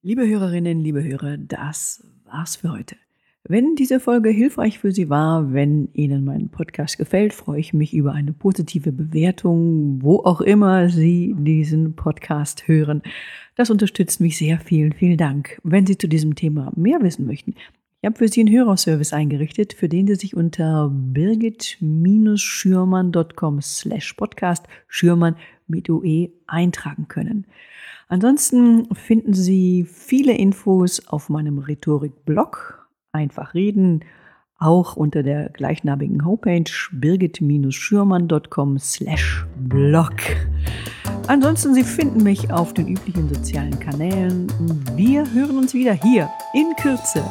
Liebe 0.00 0.26
Hörerinnen, 0.26 0.80
liebe 0.80 1.04
Hörer, 1.04 1.36
das 1.36 2.02
war's 2.24 2.56
für 2.56 2.72
heute. 2.72 2.96
Wenn 3.44 3.76
diese 3.76 4.00
Folge 4.00 4.30
hilfreich 4.30 4.78
für 4.78 4.92
Sie 4.92 5.10
war, 5.10 5.52
wenn 5.52 5.90
Ihnen 5.92 6.24
mein 6.24 6.48
Podcast 6.48 6.96
gefällt, 6.96 7.34
freue 7.34 7.60
ich 7.60 7.74
mich 7.74 7.92
über 7.92 8.12
eine 8.12 8.32
positive 8.32 8.92
Bewertung, 8.92 10.02
wo 10.02 10.20
auch 10.20 10.40
immer 10.40 10.88
Sie 10.88 11.34
diesen 11.36 11.94
Podcast 11.94 12.66
hören. 12.66 13.02
Das 13.56 13.68
unterstützt 13.68 14.20
mich 14.22 14.38
sehr. 14.38 14.58
Vielen, 14.58 14.94
vielen 14.94 15.18
Dank. 15.18 15.60
Wenn 15.64 15.86
Sie 15.86 15.98
zu 15.98 16.08
diesem 16.08 16.34
Thema 16.34 16.72
mehr 16.76 17.02
wissen 17.02 17.26
möchten, 17.26 17.54
ich 18.02 18.06
habe 18.06 18.18
für 18.18 18.26
Sie 18.26 18.40
einen 18.40 18.52
Hörerservice 18.52 19.12
eingerichtet, 19.12 19.74
für 19.74 19.88
den 19.88 20.08
Sie 20.08 20.16
sich 20.16 20.34
unter 20.34 20.90
birgit-schürmann.com 20.92 23.62
slash 23.62 24.14
podcast 24.14 24.66
Schürmann 24.88 25.36
mit 25.68 25.88
UE 25.88 26.30
eintragen 26.48 27.06
können. 27.06 27.46
Ansonsten 28.08 28.92
finden 28.92 29.34
Sie 29.34 29.86
viele 29.88 30.36
Infos 30.36 31.06
auf 31.06 31.28
meinem 31.28 31.60
Rhetorik-Blog. 31.60 32.88
Einfach 33.12 33.54
reden, 33.54 34.04
auch 34.58 34.96
unter 34.96 35.22
der 35.22 35.50
gleichnamigen 35.50 36.24
Homepage 36.24 36.64
birgit-schürmann.com 36.90 38.80
slash 38.80 39.46
blog. 39.68 40.16
Ansonsten, 41.28 41.72
Sie 41.72 41.84
finden 41.84 42.24
mich 42.24 42.52
auf 42.52 42.74
den 42.74 42.88
üblichen 42.88 43.32
sozialen 43.32 43.78
Kanälen. 43.78 44.48
Wir 44.96 45.32
hören 45.32 45.56
uns 45.56 45.72
wieder 45.72 45.92
hier 45.92 46.28
in 46.52 46.74
Kürze. 46.74 47.22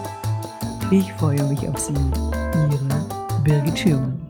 Ich 0.94 1.14
freue 1.14 1.42
mich 1.46 1.66
auf 1.70 1.80
Sie, 1.80 1.94
Ihre 1.94 3.42
Birgit 3.46 3.80
Schürmann. 3.80 4.21